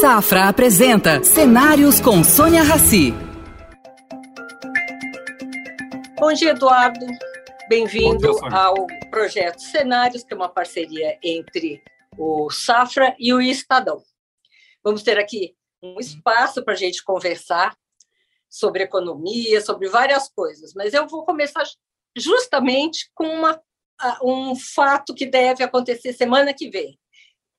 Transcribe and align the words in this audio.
Safra 0.00 0.48
apresenta 0.48 1.22
Cenários 1.22 2.00
com 2.00 2.24
Sônia 2.24 2.62
Rassi. 2.62 3.12
Bom 6.18 6.32
dia, 6.32 6.52
Eduardo. 6.52 7.04
Bem-vindo 7.68 8.34
ao 8.46 8.86
projeto 9.10 9.60
Cenários, 9.60 10.24
que 10.24 10.32
é 10.32 10.36
uma 10.38 10.48
parceria 10.48 11.18
entre 11.22 11.82
o 12.16 12.48
Safra 12.48 13.14
e 13.18 13.30
o 13.34 13.42
Estadão. 13.42 14.02
Vamos 14.82 15.02
ter 15.02 15.18
aqui 15.18 15.54
um 15.82 16.00
espaço 16.00 16.64
para 16.64 16.72
a 16.72 16.78
gente 16.78 17.04
conversar 17.04 17.76
sobre 18.48 18.84
economia, 18.84 19.60
sobre 19.60 19.86
várias 19.90 20.30
coisas, 20.30 20.72
mas 20.74 20.94
eu 20.94 21.06
vou 21.06 21.26
começar 21.26 21.64
justamente 22.16 23.10
com 23.14 23.26
uma, 23.26 23.60
um 24.22 24.56
fato 24.56 25.12
que 25.12 25.26
deve 25.26 25.62
acontecer 25.62 26.14
semana 26.14 26.54
que 26.54 26.70
vem. 26.70 26.98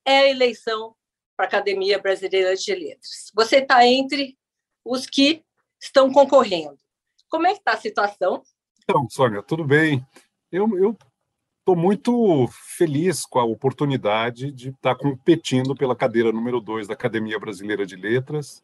É 0.03 0.21
a 0.21 0.29
eleição 0.31 0.95
para 1.35 1.45
a 1.45 1.47
Academia 1.47 1.99
Brasileira 1.99 2.55
de 2.55 2.73
Letras. 2.73 3.31
Você 3.33 3.57
está 3.57 3.85
entre 3.85 4.37
os 4.85 5.05
que 5.05 5.43
estão 5.79 6.11
concorrendo. 6.11 6.77
Como 7.29 7.47
é 7.47 7.53
que 7.53 7.59
está 7.59 7.73
a 7.73 7.77
situação? 7.77 8.43
Então, 8.83 9.07
Sônia, 9.09 9.41
tudo 9.41 9.63
bem. 9.63 10.05
Eu 10.51 10.97
estou 11.59 11.75
muito 11.75 12.47
feliz 12.77 13.25
com 13.25 13.39
a 13.39 13.45
oportunidade 13.45 14.51
de 14.51 14.69
estar 14.69 14.95
tá 14.95 14.95
competindo 14.95 15.75
pela 15.75 15.95
cadeira 15.95 16.31
número 16.31 16.59
2 16.59 16.87
da 16.87 16.93
Academia 16.93 17.39
Brasileira 17.39 17.85
de 17.85 17.95
Letras. 17.95 18.63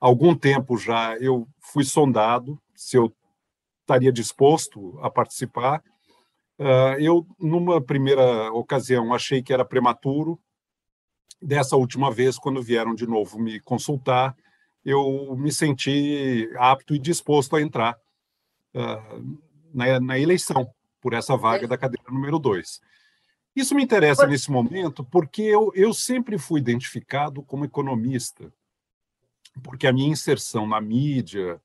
Há 0.00 0.06
algum 0.06 0.36
tempo 0.36 0.76
já 0.76 1.16
eu 1.16 1.48
fui 1.60 1.84
sondado 1.84 2.60
se 2.74 2.96
eu 2.96 3.10
estaria 3.80 4.12
disposto 4.12 4.98
a 5.00 5.10
participar. 5.10 5.82
Uh, 6.58 6.98
eu, 6.98 7.26
numa 7.38 7.80
primeira 7.80 8.52
ocasião, 8.52 9.14
achei 9.14 9.42
que 9.42 9.52
era 9.52 9.64
prematuro. 9.64 10.38
Dessa 11.44 11.76
última 11.76 12.10
vez, 12.10 12.38
quando 12.38 12.62
vieram 12.62 12.94
de 12.94 13.06
novo 13.06 13.38
me 13.38 13.60
consultar, 13.60 14.34
eu 14.82 15.36
me 15.36 15.52
senti 15.52 16.48
apto 16.56 16.94
e 16.94 16.98
disposto 16.98 17.54
a 17.54 17.60
entrar 17.60 17.98
uh, 18.74 19.38
na, 19.74 20.00
na, 20.00 20.18
eleição 20.18 20.66
por 21.02 21.12
essa 21.12 21.36
vaga 21.36 21.68
da 21.68 21.76
cadeira 21.76 22.10
número 22.10 22.38
dois. 22.38 22.80
Isso 23.54 23.74
me 23.74 23.84
interessa 23.84 24.26
nesse 24.26 24.50
momento 24.50 25.04
porque 25.04 25.42
eu, 25.42 25.70
eu 25.74 25.92
sempre 25.92 26.38
fui 26.38 26.60
identificado 26.60 27.42
como 27.42 27.66
economista, 27.66 28.50
porque 29.62 29.86
a 29.86 29.92
minha 29.92 30.08
inserção 30.08 30.66
na 30.66 30.80
mídia, 30.80 31.60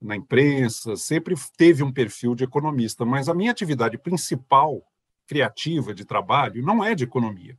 na 0.00 0.16
imprensa, 0.16 0.96
sempre 0.96 1.36
teve 1.56 1.84
um 1.84 1.92
perfil 1.92 2.34
de 2.34 2.42
economista, 2.42 3.04
mas 3.04 3.28
a 3.28 3.34
minha 3.34 3.52
atividade 3.52 3.96
principal, 3.96 4.82
criativa, 5.28 5.94
de 5.94 6.04
trabalho, 6.04 6.60
não 6.60 6.82
é 6.82 6.92
de 6.92 7.04
economia. 7.04 7.56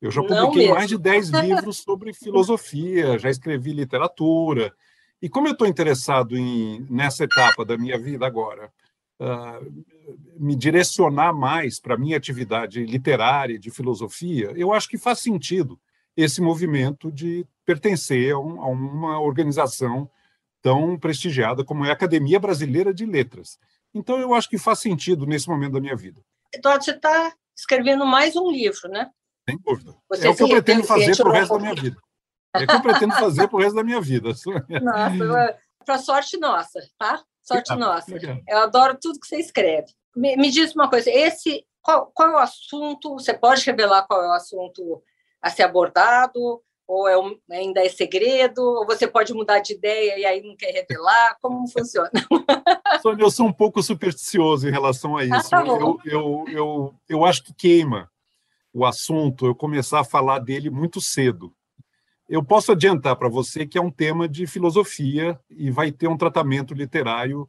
Eu 0.00 0.10
já 0.10 0.22
publiquei 0.22 0.70
mais 0.70 0.88
de 0.88 0.98
10 0.98 1.30
livros 1.42 1.78
sobre 1.78 2.12
filosofia, 2.12 3.18
já 3.18 3.30
escrevi 3.30 3.72
literatura. 3.72 4.72
E 5.20 5.28
como 5.28 5.48
eu 5.48 5.52
estou 5.52 5.66
interessado 5.66 6.36
em, 6.36 6.86
nessa 6.90 7.24
etapa 7.24 7.64
da 7.64 7.78
minha 7.78 7.98
vida 7.98 8.26
agora, 8.26 8.70
uh, 9.20 9.84
me 10.38 10.54
direcionar 10.54 11.32
mais 11.32 11.80
para 11.80 11.94
a 11.94 11.98
minha 11.98 12.16
atividade 12.16 12.84
literária, 12.84 13.58
de 13.58 13.70
filosofia, 13.70 14.52
eu 14.56 14.72
acho 14.72 14.88
que 14.88 14.98
faz 14.98 15.20
sentido 15.20 15.80
esse 16.16 16.40
movimento 16.40 17.10
de 17.10 17.46
pertencer 17.64 18.32
a, 18.32 18.38
um, 18.38 18.60
a 18.60 18.68
uma 18.68 19.20
organização 19.20 20.08
tão 20.62 20.98
prestigiada 20.98 21.64
como 21.64 21.84
é 21.84 21.90
a 21.90 21.92
Academia 21.92 22.40
Brasileira 22.40 22.92
de 22.92 23.06
Letras. 23.06 23.58
Então, 23.94 24.18
eu 24.18 24.34
acho 24.34 24.48
que 24.48 24.58
faz 24.58 24.80
sentido 24.80 25.26
nesse 25.26 25.48
momento 25.48 25.72
da 25.72 25.80
minha 25.80 25.96
vida. 25.96 26.20
Eduardo, 26.52 26.84
você 26.84 26.90
está 26.90 27.32
escrevendo 27.56 28.04
mais 28.04 28.36
um 28.36 28.50
livro, 28.50 28.88
né? 28.88 29.10
Sem 29.48 29.58
dúvida. 29.58 29.94
Você 30.08 30.26
é 30.26 30.30
o 30.30 30.34
que 30.34 30.42
eu 30.42 30.48
pretendo 30.48 30.84
fazer 30.84 31.16
para 31.16 31.28
o 31.28 31.32
resto 31.32 31.54
da 31.54 31.60
minha 31.60 31.74
vida. 31.74 31.96
É 32.54 32.64
o 32.64 32.66
que 32.66 32.74
eu 32.74 32.82
pretendo 32.82 33.14
fazer 33.14 33.48
para 33.48 33.56
o 33.56 33.60
resto 33.60 33.76
da 33.76 33.84
minha 33.84 34.00
vida. 34.00 34.30
Nossa, 34.82 35.58
para 35.84 35.98
sorte 35.98 36.36
nossa, 36.36 36.80
tá? 36.98 37.22
Sorte 37.40 37.72
ah, 37.72 37.76
nossa. 37.76 38.12
Legal. 38.12 38.38
Eu 38.48 38.58
adoro 38.58 38.98
tudo 39.00 39.20
que 39.20 39.26
você 39.26 39.36
escreve. 39.36 39.86
Me, 40.16 40.36
me 40.36 40.50
diz 40.50 40.74
uma 40.74 40.90
coisa, 40.90 41.08
esse 41.08 41.64
qual, 41.80 42.10
qual 42.12 42.30
é 42.30 42.32
o 42.32 42.38
assunto? 42.38 43.12
Você 43.12 43.32
pode 43.32 43.64
revelar 43.64 44.04
qual 44.04 44.20
é 44.20 44.28
o 44.28 44.32
assunto 44.32 45.00
a 45.40 45.48
ser 45.48 45.62
abordado? 45.62 46.60
ou 46.86 47.08
é 47.08 47.18
um, 47.18 47.36
ainda 47.50 47.84
é 47.84 47.88
segredo, 47.88 48.62
ou 48.62 48.86
você 48.86 49.08
pode 49.08 49.34
mudar 49.34 49.58
de 49.58 49.72
ideia 49.72 50.18
e 50.18 50.24
aí 50.24 50.40
não 50.40 50.56
quer 50.56 50.72
revelar? 50.72 51.36
Como 51.42 51.66
funciona? 51.68 52.10
Sônia, 53.02 53.24
eu 53.24 53.30
sou 53.30 53.46
um 53.46 53.52
pouco 53.52 53.82
supersticioso 53.82 54.68
em 54.68 54.70
relação 54.70 55.16
a 55.16 55.20
ah, 55.20 55.24
isso. 55.24 55.54
Ah, 55.54 55.62
tá 55.62 55.66
eu, 55.66 56.00
eu, 56.04 56.44
eu, 56.48 56.94
eu 57.08 57.24
acho 57.24 57.42
que 57.42 57.52
queima 57.52 58.10
o 58.76 58.84
assunto 58.84 59.46
eu 59.46 59.54
começar 59.54 60.00
a 60.00 60.04
falar 60.04 60.38
dele 60.38 60.68
muito 60.68 61.00
cedo. 61.00 61.50
Eu 62.28 62.44
posso 62.44 62.72
adiantar 62.72 63.16
para 63.16 63.26
você 63.26 63.66
que 63.66 63.78
é 63.78 63.80
um 63.80 63.90
tema 63.90 64.28
de 64.28 64.46
filosofia 64.46 65.40
e 65.48 65.70
vai 65.70 65.90
ter 65.90 66.08
um 66.08 66.16
tratamento 66.16 66.74
literário 66.74 67.48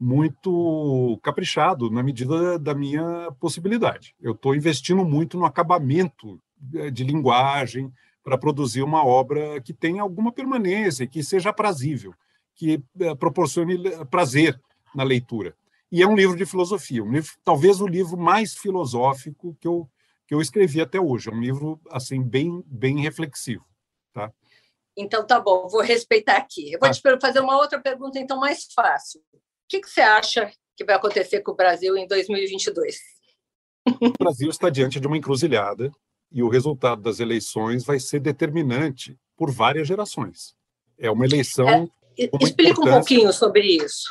muito 0.00 1.20
caprichado 1.22 1.90
na 1.90 2.02
medida 2.02 2.58
da 2.58 2.74
minha 2.74 3.30
possibilidade. 3.38 4.14
Eu 4.18 4.32
estou 4.32 4.54
investindo 4.54 5.04
muito 5.04 5.36
no 5.36 5.44
acabamento 5.44 6.40
eh, 6.74 6.90
de 6.90 7.04
linguagem, 7.04 7.92
para 8.24 8.38
produzir 8.38 8.82
uma 8.82 9.04
obra 9.04 9.60
que 9.60 9.74
tenha 9.74 10.00
alguma 10.00 10.32
permanência, 10.32 11.06
que 11.06 11.22
seja 11.22 11.50
aprazível, 11.50 12.14
que 12.54 12.82
eh, 12.98 13.14
proporcione 13.16 13.76
prazer 14.06 14.58
na 14.94 15.02
leitura. 15.02 15.54
E 15.90 16.00
é 16.00 16.06
um 16.06 16.16
livro 16.16 16.34
de 16.34 16.46
filosofia, 16.46 17.04
um 17.04 17.12
livro, 17.12 17.30
talvez 17.44 17.78
o 17.78 17.86
livro 17.86 18.16
mais 18.16 18.54
filosófico 18.54 19.54
que 19.60 19.68
eu, 19.68 19.86
que 20.32 20.34
eu 20.34 20.40
escrevi 20.40 20.80
até 20.80 20.98
hoje. 20.98 21.28
É 21.28 21.32
um 21.32 21.40
livro 21.40 21.78
assim 21.90 22.22
bem, 22.22 22.64
bem 22.66 22.98
reflexivo. 23.00 23.66
Tá? 24.14 24.32
Então, 24.96 25.26
tá 25.26 25.38
bom, 25.38 25.68
vou 25.68 25.82
respeitar 25.82 26.38
aqui. 26.38 26.72
Eu 26.72 26.78
vou 26.80 26.88
ah. 26.88 26.92
te 26.92 27.02
fazer 27.20 27.40
uma 27.40 27.58
outra 27.58 27.78
pergunta, 27.78 28.18
então, 28.18 28.40
mais 28.40 28.66
fácil. 28.74 29.20
O 29.34 29.38
que, 29.68 29.82
que 29.82 29.90
você 29.90 30.00
acha 30.00 30.50
que 30.74 30.86
vai 30.86 30.94
acontecer 30.94 31.42
com 31.42 31.52
o 31.52 31.54
Brasil 31.54 31.98
em 31.98 32.06
2022? 32.06 32.96
O 34.00 34.10
Brasil 34.18 34.48
está 34.48 34.70
diante 34.70 34.98
de 34.98 35.06
uma 35.06 35.18
encruzilhada 35.18 35.92
e 36.30 36.42
o 36.42 36.48
resultado 36.48 37.02
das 37.02 37.20
eleições 37.20 37.84
vai 37.84 38.00
ser 38.00 38.20
determinante 38.20 39.18
por 39.36 39.50
várias 39.50 39.86
gerações. 39.86 40.54
É 40.96 41.10
uma 41.10 41.26
eleição. 41.26 41.92
É, 42.16 42.30
explica 42.40 42.80
um 42.80 42.84
pouquinho 42.84 43.32
sobre 43.34 43.66
isso. 43.66 44.08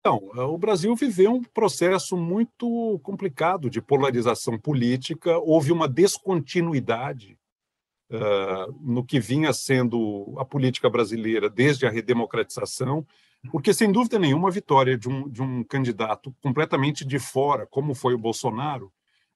Então, 0.00 0.30
o 0.34 0.56
Brasil 0.56 0.94
viveu 0.94 1.32
um 1.32 1.42
processo 1.42 2.16
muito 2.16 3.00
complicado 3.02 3.68
de 3.68 3.82
polarização 3.82 4.58
política, 4.58 5.38
houve 5.38 5.72
uma 5.72 5.88
descontinuidade 5.88 7.38
uh, 8.10 8.72
no 8.80 9.04
que 9.04 9.18
vinha 9.18 9.52
sendo 9.52 10.34
a 10.38 10.44
política 10.44 10.88
brasileira 10.88 11.50
desde 11.50 11.86
a 11.86 11.90
redemocratização, 11.90 13.06
porque, 13.50 13.74
sem 13.74 13.90
dúvida 13.90 14.18
nenhuma, 14.18 14.48
a 14.48 14.52
vitória 14.52 14.96
de 14.96 15.08
um, 15.08 15.28
de 15.28 15.42
um 15.42 15.62
candidato 15.62 16.34
completamente 16.42 17.04
de 17.04 17.18
fora, 17.18 17.66
como 17.66 17.94
foi 17.94 18.14
o 18.14 18.18
Bolsonaro, 18.18 18.92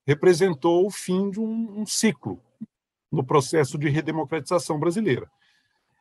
representou 0.06 0.86
o 0.86 0.90
fim 0.90 1.30
de 1.30 1.38
um, 1.38 1.80
um 1.80 1.86
ciclo 1.86 2.40
no 3.10 3.22
processo 3.22 3.78
de 3.78 3.88
redemocratização 3.88 4.78
brasileira. 4.78 5.30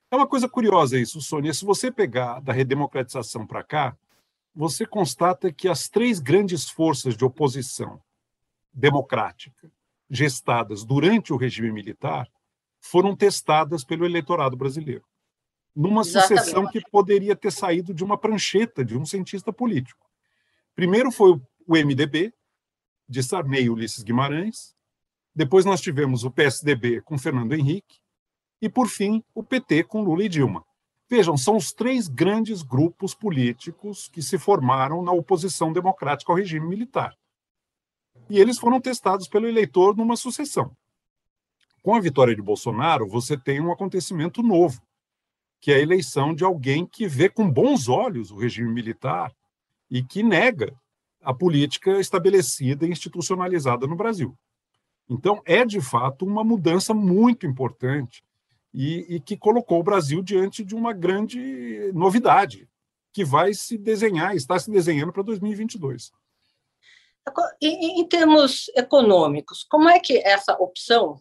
É 0.10 0.16
uma 0.16 0.28
coisa 0.28 0.48
curiosa 0.50 1.00
isso, 1.00 1.22
Sônia. 1.22 1.54
Se 1.54 1.64
você 1.64 1.92
pegar 1.92 2.40
da 2.42 2.52
redemocratização 2.52 3.46
para 3.46 3.64
cá, 3.64 3.96
você 4.54 4.86
constata 4.86 5.52
que 5.52 5.68
as 5.68 5.88
três 5.88 6.20
grandes 6.20 6.70
forças 6.70 7.16
de 7.16 7.24
oposição 7.24 8.02
democrática 8.74 9.72
gestadas 10.10 10.84
durante 10.84 11.32
o 11.32 11.38
regime 11.38 11.72
militar 11.72 12.30
foram 12.80 13.16
testadas 13.16 13.84
pelo 13.84 14.06
eleitorado 14.06 14.58
brasileiro. 14.58 15.06
Numa 15.74 16.02
Exatamente. 16.02 16.40
sucessão 16.40 16.68
que 16.68 16.82
poderia 16.90 17.36
ter 17.36 17.52
saído 17.52 17.94
de 17.94 18.04
uma 18.04 18.18
prancheta 18.18 18.84
de 18.84 18.98
um 18.98 19.06
cientista 19.06 19.54
político. 19.54 20.10
Primeiro 20.76 21.12
foi 21.12 21.32
o 21.32 21.74
MDB, 21.74 22.34
de 23.08 23.22
Sarney 23.22 23.64
e 23.64 23.70
Ulisses 23.70 24.04
Guimarães. 24.04 24.76
Depois 25.36 25.66
nós 25.66 25.82
tivemos 25.82 26.24
o 26.24 26.32
PSDB 26.32 27.02
com 27.02 27.18
Fernando 27.18 27.54
Henrique. 27.54 28.00
E, 28.62 28.70
por 28.70 28.88
fim, 28.88 29.24
o 29.34 29.44
PT 29.44 29.84
com 29.84 30.02
Lula 30.02 30.24
e 30.24 30.30
Dilma. 30.30 30.66
Vejam, 31.12 31.36
são 31.36 31.58
os 31.58 31.74
três 31.74 32.08
grandes 32.08 32.62
grupos 32.62 33.14
políticos 33.14 34.08
que 34.08 34.22
se 34.22 34.38
formaram 34.38 35.04
na 35.04 35.12
oposição 35.12 35.74
democrática 35.74 36.32
ao 36.32 36.38
regime 36.38 36.66
militar. 36.66 37.14
E 38.30 38.40
eles 38.40 38.58
foram 38.58 38.80
testados 38.80 39.28
pelo 39.28 39.46
eleitor 39.46 39.94
numa 39.94 40.16
sucessão. 40.16 40.72
Com 41.84 41.94
a 41.94 42.00
vitória 42.00 42.34
de 42.34 42.42
Bolsonaro, 42.42 43.10
você 43.10 43.38
tem 43.38 43.60
um 43.60 43.74
acontecimento 43.74 44.42
novo, 44.42 44.82
que 45.60 45.74
é 45.74 45.76
a 45.76 45.82
eleição 45.82 46.34
de 46.34 46.46
alguém 46.46 46.86
que 46.86 47.10
vê 47.10 47.28
com 47.28 47.52
bons 47.52 47.90
olhos 47.90 48.32
o 48.32 48.38
regime 48.38 48.72
militar 48.72 49.36
e 49.90 50.02
que 50.02 50.24
nega 50.24 50.74
a 51.22 51.34
política 51.34 52.00
estabelecida 52.00 52.88
e 52.88 52.90
institucionalizada 52.90 53.86
no 53.86 53.98
Brasil. 53.98 54.34
Então, 55.10 55.42
é 55.44 55.66
de 55.66 55.82
fato 55.82 56.26
uma 56.26 56.42
mudança 56.42 56.94
muito 56.94 57.46
importante 57.46 58.24
e, 58.74 59.16
e, 59.16 59.20
que 59.20 59.36
colocou 59.38 59.80
o 59.80 59.84
Brasil 59.84 60.22
diante 60.22 60.64
de 60.64 60.76
uma 60.76 60.94
grande 60.94 61.92
novidade 61.94 62.70
que 63.14 63.26
vai 63.26 63.54
se 63.54 63.78
desenhar, 63.78 64.36
está 64.36 64.58
se 64.58 64.72
desenhando 64.72 65.12
para 65.12 65.24
2022. 65.24 66.12
Em, 67.62 68.00
em 68.00 68.08
termos 68.08 68.70
econômicos, 68.76 69.64
como 69.64 69.90
é 69.90 70.00
que 70.00 70.18
essa 70.20 70.54
opção 70.54 71.20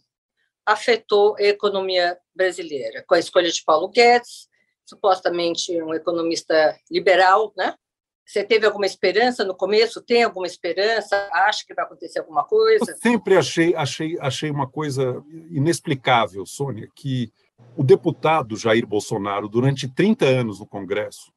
afetou 0.64 1.36
a 1.36 1.42
economia 1.42 2.18
brasileira? 2.34 3.04
Com 3.06 3.14
a 3.14 3.18
escolha 3.18 3.50
de 3.50 3.62
Paulo 3.64 3.88
Guedes, 3.88 4.48
supostamente 4.86 5.80
um 5.82 5.94
economista 5.94 6.78
liberal, 6.90 7.52
né? 7.56 7.74
Você 8.30 8.44
teve 8.44 8.64
alguma 8.64 8.86
esperança 8.86 9.44
no 9.44 9.56
começo? 9.56 10.00
Tem 10.00 10.22
alguma 10.22 10.46
esperança? 10.46 11.28
Acha 11.32 11.66
que 11.66 11.74
vai 11.74 11.84
acontecer 11.84 12.20
alguma 12.20 12.44
coisa? 12.44 12.92
Eu 12.92 12.96
sempre 12.96 13.36
achei, 13.36 13.74
achei, 13.74 14.16
achei 14.20 14.50
uma 14.52 14.68
coisa 14.68 15.20
inexplicável, 15.50 16.46
Sônia, 16.46 16.88
que 16.94 17.32
o 17.76 17.82
deputado 17.82 18.56
Jair 18.56 18.86
Bolsonaro, 18.86 19.48
durante 19.48 19.88
30 19.88 20.26
anos 20.26 20.60
no 20.60 20.66
Congresso, 20.66 21.32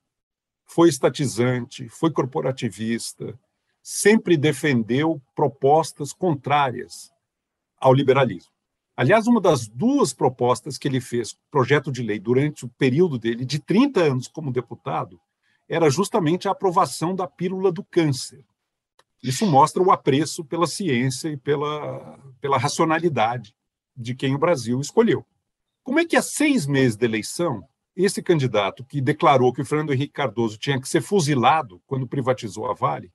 foi 0.65 0.87
estatizante, 0.87 1.89
foi 1.89 2.11
corporativista, 2.11 3.33
sempre 3.81 4.37
defendeu 4.37 5.19
propostas 5.33 6.13
contrárias 6.13 7.11
ao 7.79 7.91
liberalismo. 7.91 8.53
Aliás, 8.95 9.25
uma 9.25 9.41
das 9.41 9.67
duas 9.67 10.13
propostas 10.13 10.77
que 10.77 10.87
ele 10.87 11.01
fez, 11.01 11.35
projeto 11.49 11.91
de 11.91 12.03
lei, 12.03 12.19
durante 12.19 12.65
o 12.65 12.69
período 12.77 13.17
dele, 13.17 13.45
de 13.45 13.57
30 13.57 13.99
anos 13.99 14.27
como 14.27 14.53
deputado, 14.53 15.19
era 15.67 15.89
justamente 15.89 16.47
a 16.47 16.51
aprovação 16.51 17.15
da 17.15 17.27
pílula 17.27 17.71
do 17.71 17.83
câncer. 17.83 18.45
Isso 19.21 19.45
mostra 19.45 19.81
o 19.81 19.91
apreço 19.91 20.43
pela 20.43 20.67
ciência 20.67 21.29
e 21.29 21.37
pela, 21.37 22.19
pela 22.41 22.57
racionalidade 22.57 23.55
de 23.95 24.13
quem 24.13 24.35
o 24.35 24.39
Brasil 24.39 24.79
escolheu. 24.81 25.25
Como 25.83 25.99
é 25.99 26.05
que, 26.05 26.15
há 26.15 26.21
seis 26.21 26.65
meses 26.65 26.97
da 26.97 27.05
eleição, 27.05 27.63
esse 27.95 28.21
candidato 28.21 28.83
que 28.83 28.99
declarou 28.99 29.53
que 29.53 29.61
o 29.61 29.65
Fernando 29.65 29.93
Henrique 29.93 30.13
Cardoso 30.13 30.57
tinha 30.57 30.79
que 30.79 30.89
ser 30.89 31.01
fuzilado 31.01 31.81
quando 31.85 32.07
privatizou 32.07 32.69
a 32.69 32.73
Vale, 32.73 33.11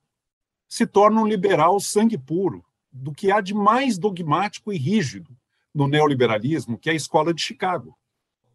se 0.67 0.87
torna 0.87 1.21
um 1.21 1.27
liberal 1.27 1.79
sangue 1.79 2.17
puro, 2.17 2.63
do 2.91 3.13
que 3.13 3.31
há 3.31 3.39
de 3.41 3.53
mais 3.53 3.97
dogmático 3.97 4.73
e 4.73 4.77
rígido 4.77 5.35
no 5.73 5.87
neoliberalismo, 5.87 6.77
que 6.77 6.89
é 6.89 6.93
a 6.93 6.95
escola 6.95 7.33
de 7.33 7.41
Chicago, 7.41 7.97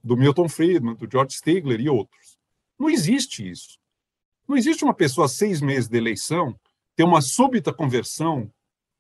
do 0.03 0.17
Milton 0.17 0.49
Friedman, 0.49 0.97
do 0.97 1.09
George 1.11 1.37
Stigler 1.37 1.81
e 1.81 1.89
outros. 1.89 2.39
Não 2.79 2.91
existe 2.91 3.49
isso. 3.49 3.79
Não 4.47 4.57
existe 4.57 4.85
uma 4.85 4.95
pessoa, 4.95 5.27
seis 5.27 5.61
meses 5.61 5.89
de 5.89 5.97
eleição, 5.97 6.55
ter 6.95 7.03
uma 7.03 7.21
súbita 7.21 7.73
conversão 7.73 8.51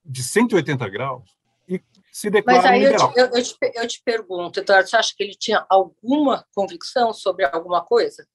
de 0.05 0.23
180 0.23 0.89
graus 0.89 1.31
e 1.69 1.81
se 2.11 2.31
declara 2.31 2.63
Mas 2.63 2.71
aí 2.71 2.85
liberal. 2.85 3.09
Eu 3.09 3.13
te, 3.13 3.19
eu, 3.19 3.39
eu, 3.39 3.43
te, 3.43 3.57
eu 3.75 3.89
te 3.89 4.03
pergunto, 4.05 4.61
Eduardo, 4.61 4.89
você 4.89 4.97
acha 4.97 5.15
que 5.17 5.23
ele 5.23 5.35
tinha 5.35 5.65
alguma 5.69 6.45
convicção 6.55 7.13
sobre 7.13 7.45
alguma 7.45 7.83
coisa? 7.85 8.27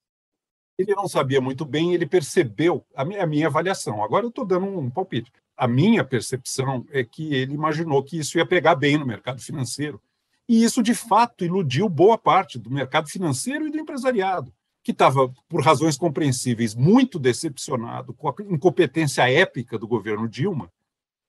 Ele 0.77 0.95
não 0.95 1.07
sabia 1.07 1.41
muito 1.41 1.65
bem, 1.65 1.93
ele 1.93 2.05
percebeu 2.05 2.85
a 2.95 3.03
minha, 3.03 3.23
a 3.23 3.27
minha 3.27 3.47
avaliação. 3.47 4.03
Agora 4.03 4.25
eu 4.25 4.29
estou 4.29 4.45
dando 4.45 4.65
um 4.65 4.89
palpite. 4.89 5.31
A 5.57 5.67
minha 5.67 6.05
percepção 6.05 6.85
é 6.89 7.03
que 7.03 7.33
ele 7.33 7.53
imaginou 7.53 8.01
que 8.01 8.17
isso 8.17 8.37
ia 8.37 8.45
pegar 8.45 8.75
bem 8.75 8.97
no 8.97 9.05
mercado 9.05 9.41
financeiro. 9.41 10.01
E 10.47 10.63
isso, 10.63 10.81
de 10.81 10.95
fato, 10.95 11.43
iludiu 11.43 11.89
boa 11.89 12.17
parte 12.17 12.57
do 12.57 12.71
mercado 12.71 13.09
financeiro 13.09 13.67
e 13.67 13.71
do 13.71 13.77
empresariado 13.77 14.53
que 14.83 14.91
estava, 14.91 15.31
por 15.47 15.61
razões 15.61 15.97
compreensíveis, 15.97 16.73
muito 16.73 17.19
decepcionado 17.19 18.13
com 18.13 18.29
a 18.29 18.35
incompetência 18.49 19.29
épica 19.29 19.77
do 19.77 19.87
governo 19.87 20.27
Dilma 20.27 20.71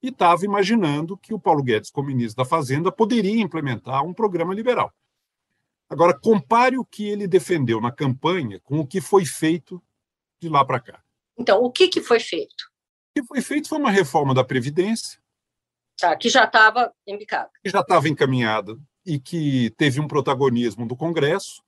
e 0.02 0.08
estava 0.08 0.44
imaginando 0.44 1.16
que 1.16 1.34
o 1.34 1.38
Paulo 1.38 1.62
Guedes, 1.62 1.90
como 1.90 2.08
ministro 2.08 2.42
da 2.42 2.48
Fazenda, 2.48 2.90
poderia 2.90 3.40
implementar 3.40 4.04
um 4.04 4.14
programa 4.14 4.54
liberal. 4.54 4.92
Agora, 5.88 6.18
compare 6.18 6.78
o 6.78 6.84
que 6.84 7.08
ele 7.08 7.26
defendeu 7.26 7.80
na 7.80 7.90
campanha 7.90 8.60
com 8.60 8.78
o 8.78 8.86
que 8.86 9.00
foi 9.00 9.24
feito 9.24 9.82
de 10.40 10.48
lá 10.48 10.64
para 10.64 10.80
cá. 10.80 11.02
Então, 11.36 11.62
o 11.62 11.70
que, 11.70 11.88
que 11.88 12.00
foi 12.00 12.20
feito? 12.20 12.70
O 13.10 13.20
que 13.20 13.26
foi 13.26 13.42
feito 13.42 13.68
foi 13.68 13.78
uma 13.78 13.90
reforma 13.90 14.32
da 14.32 14.44
Previdência. 14.44 15.20
Tá, 15.98 16.16
que 16.16 16.30
já 16.30 16.44
estava 16.44 16.94
embicada. 17.06 17.50
Que 17.62 17.68
já 17.68 17.80
estava 17.80 18.08
encaminhada 18.08 18.78
e 19.04 19.18
que 19.18 19.70
teve 19.76 20.00
um 20.00 20.06
protagonismo 20.06 20.86
do 20.86 20.96
Congresso 20.96 21.62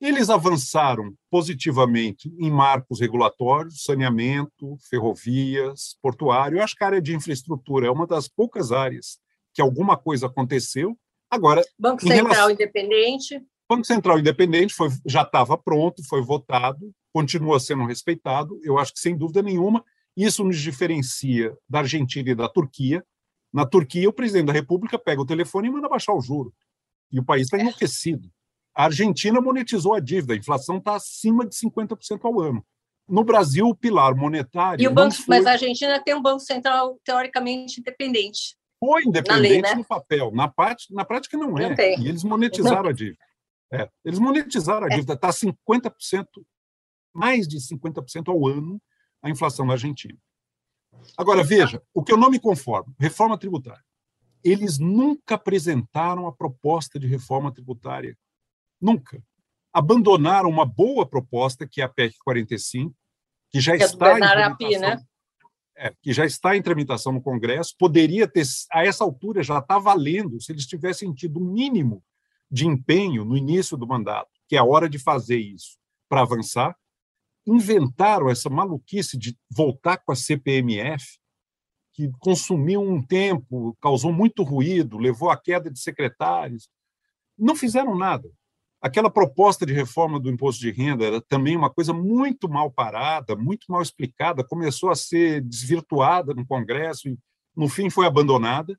eles 0.00 0.30
avançaram 0.30 1.14
positivamente 1.30 2.32
em 2.38 2.50
marcos 2.50 3.00
regulatórios, 3.00 3.84
saneamento, 3.84 4.76
ferrovias, 4.88 5.96
portuário. 6.00 6.58
Eu 6.58 6.64
acho 6.64 6.74
que 6.74 6.82
a 6.82 6.86
área 6.86 7.02
de 7.02 7.14
infraestrutura 7.14 7.86
é 7.86 7.90
uma 7.90 8.06
das 8.06 8.26
poucas 8.26 8.72
áreas 8.72 9.18
que 9.52 9.60
alguma 9.60 9.96
coisa 9.96 10.26
aconteceu. 10.26 10.96
Agora, 11.30 11.62
Banco 11.78 12.02
Central 12.02 12.24
relação... 12.24 12.50
Independente. 12.50 13.42
Banco 13.68 13.84
Central 13.84 14.18
Independente 14.18 14.74
foi, 14.74 14.88
já 15.06 15.22
estava 15.22 15.56
pronto, 15.56 16.02
foi 16.08 16.22
votado, 16.22 16.90
continua 17.12 17.60
sendo 17.60 17.84
respeitado. 17.84 18.58
Eu 18.64 18.78
acho 18.78 18.94
que 18.94 19.00
sem 19.00 19.16
dúvida 19.16 19.42
nenhuma 19.42 19.84
isso 20.16 20.42
nos 20.42 20.58
diferencia 20.58 21.56
da 21.68 21.80
Argentina 21.80 22.30
e 22.30 22.34
da 22.34 22.48
Turquia. 22.48 23.04
Na 23.52 23.66
Turquia, 23.66 24.08
o 24.08 24.12
presidente 24.12 24.46
da 24.46 24.52
República 24.52 24.98
pega 24.98 25.20
o 25.20 25.26
telefone 25.26 25.68
e 25.68 25.70
manda 25.70 25.88
baixar 25.88 26.14
o 26.14 26.20
juro. 26.20 26.52
E 27.12 27.20
o 27.20 27.24
país 27.24 27.42
está 27.44 27.58
enlouquecido. 27.58 28.30
A 28.80 28.84
Argentina 28.84 29.42
monetizou 29.42 29.92
a 29.92 30.00
dívida, 30.00 30.32
a 30.32 30.36
inflação 30.38 30.78
está 30.78 30.94
acima 30.94 31.46
de 31.46 31.54
50% 31.54 32.24
ao 32.24 32.40
ano. 32.40 32.64
No 33.06 33.22
Brasil, 33.22 33.66
o 33.66 33.74
pilar 33.74 34.16
monetário. 34.16 34.82
E 34.82 34.88
o 34.88 34.94
banco, 34.94 35.16
foi... 35.16 35.36
Mas 35.36 35.46
a 35.46 35.50
Argentina 35.52 36.02
tem 36.02 36.14
um 36.14 36.22
Banco 36.22 36.40
Central 36.40 36.98
teoricamente 37.04 37.78
independente. 37.78 38.56
Foi 38.82 39.02
independente 39.02 39.42
lei, 39.42 39.60
né? 39.60 39.74
no 39.74 39.84
papel, 39.84 40.30
na, 40.32 40.48
parte, 40.48 40.94
na 40.94 41.04
prática 41.04 41.36
não 41.36 41.58
é. 41.58 41.68
Não 41.68 41.76
e 42.02 42.08
eles 42.08 42.24
monetizaram 42.24 42.88
a 42.88 42.92
dívida. 42.92 43.22
É, 43.70 43.86
eles 44.02 44.18
monetizaram 44.18 44.86
a 44.86 44.90
é. 44.90 44.94
dívida, 44.94 45.12
está 45.12 45.28
50%, 45.28 46.24
mais 47.12 47.46
de 47.46 47.58
50% 47.58 48.28
ao 48.28 48.48
ano 48.48 48.80
a 49.22 49.28
inflação 49.28 49.66
na 49.66 49.74
Argentina. 49.74 50.16
Agora, 51.18 51.44
veja, 51.44 51.82
o 51.92 52.02
que 52.02 52.14
eu 52.14 52.16
não 52.16 52.30
me 52.30 52.40
conformo, 52.40 52.94
reforma 52.98 53.36
tributária. 53.36 53.84
Eles 54.42 54.78
nunca 54.78 55.34
apresentaram 55.34 56.26
a 56.26 56.32
proposta 56.32 56.98
de 56.98 57.06
reforma 57.06 57.52
tributária 57.52 58.16
Nunca. 58.80 59.22
Abandonaram 59.72 60.48
uma 60.48 60.64
boa 60.64 61.06
proposta, 61.06 61.66
que 61.66 61.80
é 61.80 61.84
a 61.84 61.88
PEC 61.88 62.16
45, 62.24 62.94
que 63.50 63.60
já 63.60 63.76
que 63.76 63.82
é 63.82 63.86
está 63.86 64.12
é 64.12 64.16
em 64.16 64.20
tramitação, 64.20 64.80
né? 64.80 65.04
é, 65.76 65.94
que 66.02 66.12
já 66.12 66.26
está 66.26 66.56
em 66.56 66.62
tramitação 66.62 67.12
no 67.12 67.22
Congresso, 67.22 67.74
poderia 67.78 68.28
ter, 68.28 68.44
a 68.70 68.84
essa 68.84 69.02
altura, 69.02 69.42
já 69.42 69.58
está 69.58 69.78
valendo, 69.78 70.40
se 70.40 70.52
eles 70.52 70.66
tivessem 70.66 71.12
tido 71.12 71.40
um 71.40 71.52
mínimo 71.52 72.04
de 72.50 72.66
empenho 72.66 73.24
no 73.24 73.36
início 73.36 73.76
do 73.76 73.86
mandato, 73.86 74.30
que 74.48 74.56
é 74.56 74.58
a 74.58 74.64
hora 74.64 74.88
de 74.88 74.98
fazer 74.98 75.38
isso, 75.38 75.78
para 76.08 76.22
avançar, 76.22 76.76
inventaram 77.46 78.28
essa 78.28 78.50
maluquice 78.50 79.16
de 79.16 79.36
voltar 79.50 79.96
com 79.98 80.12
a 80.12 80.16
CPMF, 80.16 81.18
que 81.92 82.10
consumiu 82.18 82.82
um 82.82 83.02
tempo, 83.02 83.76
causou 83.80 84.12
muito 84.12 84.42
ruído, 84.42 84.98
levou 84.98 85.30
à 85.30 85.36
queda 85.36 85.70
de 85.70 85.78
secretários. 85.78 86.68
Não 87.38 87.56
fizeram 87.56 87.96
nada. 87.96 88.30
Aquela 88.80 89.10
proposta 89.10 89.66
de 89.66 89.74
reforma 89.74 90.18
do 90.18 90.30
imposto 90.30 90.60
de 90.60 90.70
renda 90.70 91.04
era 91.04 91.20
também 91.20 91.54
uma 91.54 91.68
coisa 91.68 91.92
muito 91.92 92.48
mal 92.48 92.70
parada, 92.70 93.36
muito 93.36 93.66
mal 93.68 93.82
explicada, 93.82 94.42
começou 94.42 94.90
a 94.90 94.94
ser 94.94 95.42
desvirtuada 95.42 96.32
no 96.32 96.46
Congresso 96.46 97.08
e, 97.08 97.18
no 97.54 97.68
fim, 97.68 97.90
foi 97.90 98.06
abandonada. 98.06 98.78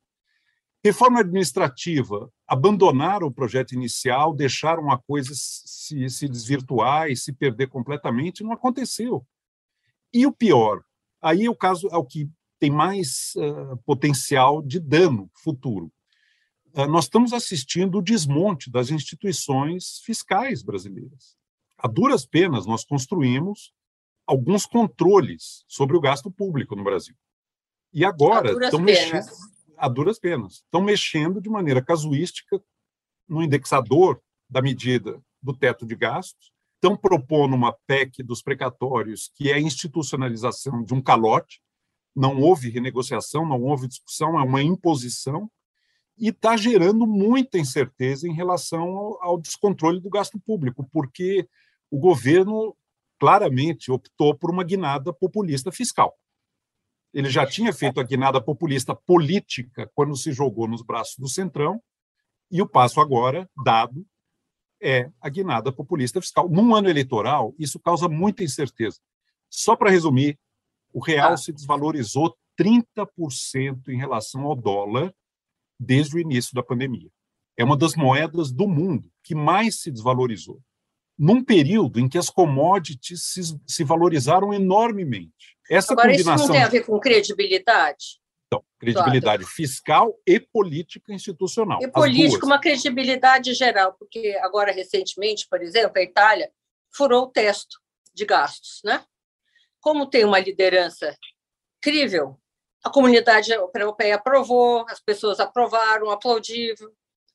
Reforma 0.84 1.20
administrativa, 1.20 2.28
abandonaram 2.48 3.28
o 3.28 3.32
projeto 3.32 3.72
inicial, 3.72 4.34
deixaram 4.34 4.90
a 4.90 4.98
coisa 4.98 5.30
se, 5.34 6.10
se 6.10 6.28
desvirtuar 6.28 7.08
e 7.08 7.16
se 7.16 7.32
perder 7.32 7.68
completamente, 7.68 8.42
não 8.42 8.50
aconteceu. 8.50 9.24
E 10.12 10.26
o 10.26 10.32
pior, 10.32 10.82
aí 11.22 11.44
é 11.44 11.50
o 11.50 11.54
caso 11.54 11.88
é 11.92 11.96
o 11.96 12.04
que 12.04 12.28
tem 12.58 12.70
mais 12.70 13.32
uh, 13.36 13.76
potencial 13.84 14.60
de 14.60 14.80
dano 14.80 15.30
futuro. 15.44 15.92
Eh, 16.74 16.86
nós 16.86 17.04
estamos 17.04 17.32
assistindo 17.32 17.98
o 17.98 18.02
desmonte 18.02 18.70
das 18.70 18.90
instituições 18.90 20.00
fiscais 20.04 20.62
brasileiras. 20.62 21.36
A 21.76 21.86
duras 21.86 22.24
penas, 22.24 22.66
nós 22.66 22.84
construímos 22.84 23.72
alguns 24.26 24.64
controles 24.64 25.64
sobre 25.66 25.96
o 25.96 26.00
gasto 26.00 26.30
público 26.30 26.74
no 26.74 26.84
Brasil. 26.84 27.14
E 27.92 28.04
agora 28.04 28.52
estão 28.64 28.80
mexendo 28.80 29.26
a 29.76 29.88
duras 29.88 30.18
penas, 30.18 30.54
estão 30.54 30.80
mexendo 30.80 31.40
de 31.40 31.50
maneira 31.50 31.82
casuística 31.82 32.62
no 33.28 33.42
indexador 33.42 34.22
da 34.48 34.62
medida 34.62 35.20
do 35.42 35.52
teto 35.52 35.84
de 35.84 35.96
gastos, 35.96 36.52
estão 36.76 36.96
propondo 36.96 37.54
uma 37.54 37.72
PEC 37.86 38.22
dos 38.22 38.42
precatórios, 38.42 39.30
que 39.34 39.50
é 39.50 39.54
a 39.54 39.60
institucionalização 39.60 40.82
de 40.84 40.94
um 40.94 41.02
calote. 41.02 41.60
Não 42.14 42.40
houve 42.40 42.70
renegociação, 42.70 43.46
não 43.46 43.60
houve 43.60 43.88
discussão, 43.88 44.38
é 44.38 44.42
uma 44.42 44.62
imposição 44.62 45.50
e 46.18 46.28
está 46.28 46.56
gerando 46.56 47.06
muita 47.06 47.58
incerteza 47.58 48.28
em 48.28 48.34
relação 48.34 49.18
ao, 49.20 49.40
descontrole 49.40 50.00
do 50.00 50.10
gasto 50.10 50.38
público, 50.38 50.86
porque 50.92 51.48
o 51.90 51.98
governo 51.98 52.76
claramente 53.18 53.90
optou 53.90 54.34
por 54.34 54.50
uma 54.50 54.64
guinada 54.64 55.12
populista 55.12 55.70
fiscal. 55.70 56.16
Ele 57.12 57.28
já 57.28 57.46
tinha 57.46 57.72
feito 57.72 58.00
a 58.00 58.04
guinada 58.04 58.40
populista 58.40 58.94
política 58.94 59.90
quando 59.94 60.16
se 60.16 60.32
jogou 60.32 60.66
nos 60.66 60.82
braços 60.82 61.16
do 61.18 61.28
Centrão, 61.28 61.82
e 62.50 62.60
o 62.60 62.68
passo 62.68 63.00
agora 63.00 63.48
dado 63.64 64.06
é 64.80 65.10
a 65.20 65.28
guinada 65.28 65.72
populista 65.72 66.20
fiscal. 66.20 66.48
Num 66.48 66.74
ano 66.74 66.88
eleitoral, 66.88 67.54
isso 67.58 67.78
causa 67.78 68.08
muita 68.08 68.42
incerteza. 68.42 68.98
Só 69.48 69.76
para 69.76 69.90
resumir, 69.90 70.38
o 70.92 71.00
real 71.00 71.32
ah. 71.32 71.36
se 71.36 71.52
desvalorizou 71.52 72.36
30% 72.58 73.88
em 73.88 73.96
relação 73.96 74.42
ao 74.42 74.54
dólar 74.54 75.14
desde 75.78 76.16
o 76.16 76.20
início 76.20 76.54
da 76.54 76.62
pandemia. 76.62 77.10
é 77.56 77.64
uma 77.64 77.76
das 77.76 77.94
moedas 77.94 78.50
do 78.50 78.66
mundo 78.66 79.10
que 79.22 79.34
mais 79.34 79.80
se 79.80 79.90
desvalorizou, 79.90 80.60
num 81.18 81.44
período 81.44 82.00
em 82.00 82.08
que 82.08 82.16
as 82.16 82.30
commodities 82.30 83.24
se, 83.24 83.40
se 83.66 83.84
valorizaram 83.84 84.54
enormemente. 84.54 85.56
Essa 85.70 85.92
Agora, 85.92 86.10
combinação... 86.10 86.34
isso 86.36 86.46
não 86.46 86.54
tem 86.54 86.62
a 86.62 86.68
ver 86.68 86.86
com 86.86 86.98
credibilidade? 86.98 88.22
Então, 88.46 88.64
credibilidade 88.78 89.44
claro. 89.44 89.54
fiscal 89.54 90.14
e 90.26 90.38
política 90.38 91.12
institucional. 91.12 91.78
E 91.80 91.88
política, 91.88 92.44
uma 92.44 92.60
credibilidade 92.60 93.54
geral, 93.54 93.94
porque 93.98 94.38
agora, 94.42 94.72
recentemente, 94.72 95.46
por 95.48 95.62
exemplo, 95.62 95.92
a 95.96 96.02
Itália 96.02 96.50
furou 96.94 97.24
o 97.24 97.28
teto 97.28 97.80
de 98.14 98.26
gastos. 98.26 98.80
Né? 98.84 99.02
Como 99.80 100.06
tem 100.06 100.24
uma 100.24 100.38
liderança 100.38 101.16
crível, 101.80 102.38
a 102.84 102.90
comunidade 102.90 103.52
europeia 103.52 104.16
aprovou, 104.16 104.84
as 104.88 105.00
pessoas 105.00 105.38
aprovaram, 105.38 106.10
aplaudiram, 106.10 106.90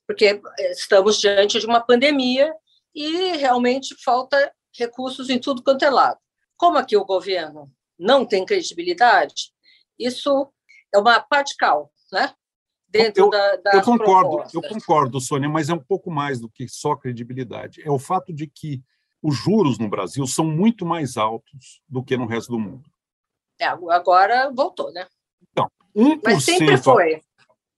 porque 0.06 0.40
estamos 0.70 1.18
diante 1.18 1.58
de 1.58 1.66
uma 1.66 1.80
pandemia 1.80 2.54
e 2.94 3.32
realmente 3.36 3.94
falta 4.02 4.52
recursos 4.76 5.30
em 5.30 5.38
tudo 5.38 5.62
quanto 5.62 5.84
é 5.84 5.90
lado. 5.90 6.18
Como 6.56 6.76
aqui 6.76 6.96
o 6.96 7.04
governo 7.04 7.70
não 7.98 8.26
tem 8.26 8.44
credibilidade, 8.44 9.52
isso 9.98 10.52
é 10.94 10.98
uma 10.98 11.20
patical, 11.20 11.90
né? 12.12 12.34
Dentro 12.90 13.24
eu, 13.24 13.30
da, 13.30 13.72
eu 13.74 13.82
concordo, 13.82 14.30
propostas. 14.30 14.54
eu 14.54 14.62
concordo, 14.62 15.20
Sônia, 15.20 15.48
mas 15.48 15.68
é 15.68 15.74
um 15.74 15.82
pouco 15.82 16.10
mais 16.10 16.40
do 16.40 16.48
que 16.48 16.66
só 16.66 16.96
credibilidade. 16.96 17.82
É 17.82 17.90
o 17.90 17.98
fato 17.98 18.32
de 18.32 18.46
que 18.46 18.82
os 19.22 19.36
juros 19.36 19.78
no 19.78 19.90
Brasil 19.90 20.26
são 20.26 20.46
muito 20.46 20.86
mais 20.86 21.18
altos 21.18 21.82
do 21.86 22.02
que 22.02 22.16
no 22.16 22.26
resto 22.26 22.52
do 22.52 22.58
mundo. 22.58 22.88
É, 23.60 23.66
agora 23.66 24.50
voltou, 24.50 24.90
né? 24.92 25.06
Então, 25.94 26.16
1%. 26.16 26.20
Mas 26.24 26.44
sempre 26.44 26.76
foi. 26.76 27.22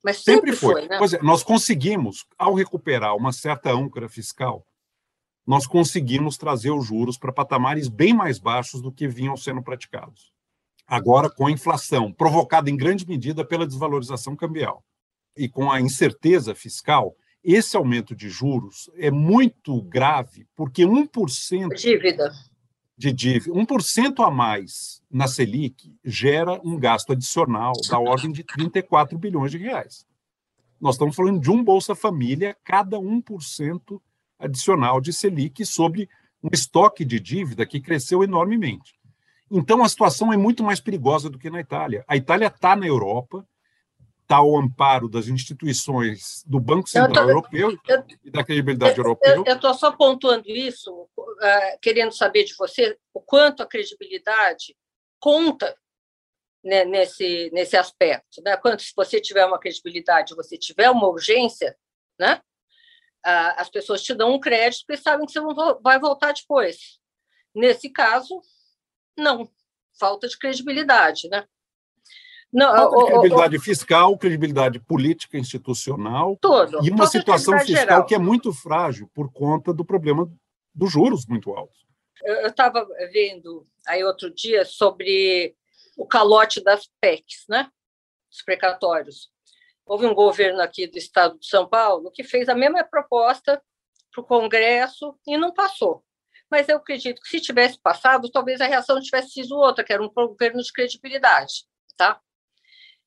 Mas 0.02 0.17
sempre, 0.19 0.52
sempre 0.52 0.57
foi. 0.57 0.73
foi 0.75 0.88
né? 0.88 0.99
Pois 0.99 1.12
é, 1.12 1.23
nós 1.23 1.43
conseguimos, 1.43 2.26
ao 2.38 2.55
recuperar 2.55 3.14
uma 3.17 3.33
certa 3.33 3.71
âncora 3.71 4.09
fiscal, 4.09 4.67
nós 5.47 5.67
conseguimos 5.67 6.37
trazer 6.37 6.71
os 6.71 6.87
juros 6.87 7.19
para 7.19 7.33
patamares 7.33 7.88
bem 7.88 8.14
mais 8.14 8.38
baixos 8.38 8.81
do 8.81 8.93
que 8.93 9.09
vinham 9.09 9.37
sendo 9.37 9.62
praticados. 9.62 10.33
Agora, 10.87 11.31
com 11.31 11.47
a 11.47 11.50
inflação 11.50 12.12
provocada 12.12 12.69
em 12.69 12.76
grande 12.76 13.07
medida 13.07 13.45
pela 13.45 13.67
desvalorização 13.67 14.35
cambial 14.35 14.85
e 15.37 15.49
com 15.49 15.71
a 15.71 15.81
incerteza 15.81 16.55
fiscal, 16.55 17.14
esse 17.43 17.76
aumento 17.76 18.14
de 18.14 18.29
juros 18.29 18.90
é 18.97 19.11
muito 19.11 19.81
grave, 19.83 20.47
porque 20.55 20.83
1% 20.83 21.75
dívida. 21.75 22.33
De 23.00 23.14
dívida, 23.14 23.59
1% 23.59 24.23
a 24.23 24.30
mais 24.30 25.02
na 25.11 25.26
Selic 25.26 25.90
gera 26.04 26.61
um 26.62 26.78
gasto 26.78 27.12
adicional 27.14 27.73
da 27.88 27.99
ordem 27.99 28.30
de 28.30 28.45
34 28.45 29.16
bilhões 29.16 29.50
de 29.50 29.57
reais. 29.57 30.07
Nós 30.78 30.97
estamos 30.97 31.16
falando 31.16 31.40
de 31.40 31.50
um 31.50 31.64
Bolsa 31.64 31.95
Família, 31.95 32.54
cada 32.62 32.99
1% 32.99 33.99
adicional 34.38 35.00
de 35.00 35.14
Selic 35.14 35.64
sobre 35.64 36.11
um 36.42 36.50
estoque 36.52 37.02
de 37.02 37.19
dívida 37.19 37.64
que 37.64 37.80
cresceu 37.80 38.23
enormemente. 38.23 39.00
Então, 39.50 39.83
a 39.83 39.88
situação 39.88 40.30
é 40.30 40.37
muito 40.37 40.62
mais 40.62 40.78
perigosa 40.78 41.30
do 41.30 41.38
que 41.38 41.49
na 41.49 41.61
Itália. 41.61 42.04
A 42.07 42.19
Itália 42.19 42.49
está 42.49 42.76
na 42.76 42.87
Europa, 42.87 43.47
está 44.30 44.37
ao 44.37 44.56
amparo 44.56 45.08
das 45.08 45.26
instituições 45.26 46.44
do 46.46 46.60
Banco 46.60 46.88
Central 46.88 47.25
tô, 47.25 47.30
Europeu 47.30 47.76
eu, 47.88 48.04
e 48.25 48.30
da 48.30 48.44
credibilidade 48.44 48.96
eu, 48.96 49.04
europeia. 49.04 49.42
Eu 49.44 49.54
estou 49.54 49.75
só 49.75 49.90
pontuando 49.90 50.49
isso, 50.49 50.92
uh, 50.92 51.78
querendo 51.82 52.12
saber 52.12 52.44
de 52.44 52.54
você 52.54 52.96
o 53.12 53.20
quanto 53.20 53.60
a 53.64 53.66
credibilidade 53.66 54.76
conta 55.18 55.76
né, 56.62 56.84
nesse, 56.84 57.50
nesse 57.52 57.76
aspecto. 57.76 58.40
Né? 58.44 58.56
Quanto 58.56 58.82
se 58.82 58.92
você 58.94 59.20
tiver 59.20 59.44
uma 59.44 59.58
credibilidade, 59.58 60.37
você 60.37 60.56
tiver 60.56 60.88
uma 60.90 61.08
urgência, 61.08 61.76
né? 62.18 62.40
as 63.22 63.68
pessoas 63.68 64.02
te 64.02 64.14
dão 64.14 64.32
um 64.32 64.40
crédito 64.40 64.84
porque 64.87 65.02
sabem 65.02 65.26
que 65.26 65.32
você 65.32 65.40
não 65.40 65.54
vai 65.82 65.99
voltar 65.99 66.32
depois. 66.32 66.99
Nesse 67.54 67.90
caso, 67.90 68.40
não. 69.18 69.50
Falta 69.99 70.26
de 70.26 70.38
credibilidade, 70.38 71.28
né? 71.28 71.46
Não, 72.52 72.75
Falta 72.75 72.97
de 72.97 73.04
credibilidade 73.04 73.57
o, 73.57 73.61
o, 73.61 73.62
fiscal, 73.62 74.19
credibilidade 74.19 74.80
política, 74.80 75.38
institucional. 75.38 76.37
Todo, 76.40 76.85
e 76.85 76.90
uma 76.90 77.07
situação 77.07 77.57
fiscal 77.61 77.76
geral. 77.76 78.07
que 78.07 78.14
é 78.14 78.19
muito 78.19 78.52
frágil 78.52 79.09
por 79.14 79.33
conta 79.33 79.73
do 79.73 79.85
problema 79.85 80.28
dos 80.75 80.90
juros 80.90 81.26
muito 81.26 81.52
altos. 81.52 81.87
Eu 82.23 82.49
estava 82.49 82.87
vendo 83.12 83.66
aí 83.87 84.04
outro 84.04 84.33
dia 84.35 84.64
sobre 84.64 85.54
o 85.97 86.07
calote 86.07 86.62
das 86.62 86.88
PECs, 87.00 87.45
né? 87.49 87.71
Os 88.30 88.42
precatórios. 88.42 89.30
Houve 89.87 90.07
um 90.07 90.14
governo 90.14 90.61
aqui 90.61 90.87
do 90.87 90.99
estado 90.99 91.38
de 91.38 91.47
São 91.47 91.69
Paulo 91.69 92.11
que 92.11 92.23
fez 92.23 92.49
a 92.49 92.54
mesma 92.54 92.85
proposta 92.85 93.62
para 94.12 94.23
o 94.23 94.26
Congresso 94.26 95.16
e 95.26 95.37
não 95.37 95.52
passou. 95.52 96.04
Mas 96.50 96.69
eu 96.69 96.76
acredito 96.78 97.23
que 97.23 97.28
se 97.28 97.40
tivesse 97.40 97.78
passado, 97.80 98.30
talvez 98.30 98.61
a 98.61 98.66
reação 98.66 99.00
tivesse 99.00 99.30
sido 99.30 99.57
outra, 99.57 99.85
que 99.85 99.92
era 99.92 100.02
um 100.02 100.11
governo 100.11 100.61
de 100.62 100.73
credibilidade, 100.73 101.64
tá? 101.97 102.21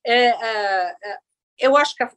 É, 0.04 0.26
é, 0.26 0.96
é 1.02 1.18
eu 1.58 1.76
acho 1.76 1.94
que 1.94 2.02
a, 2.02 2.10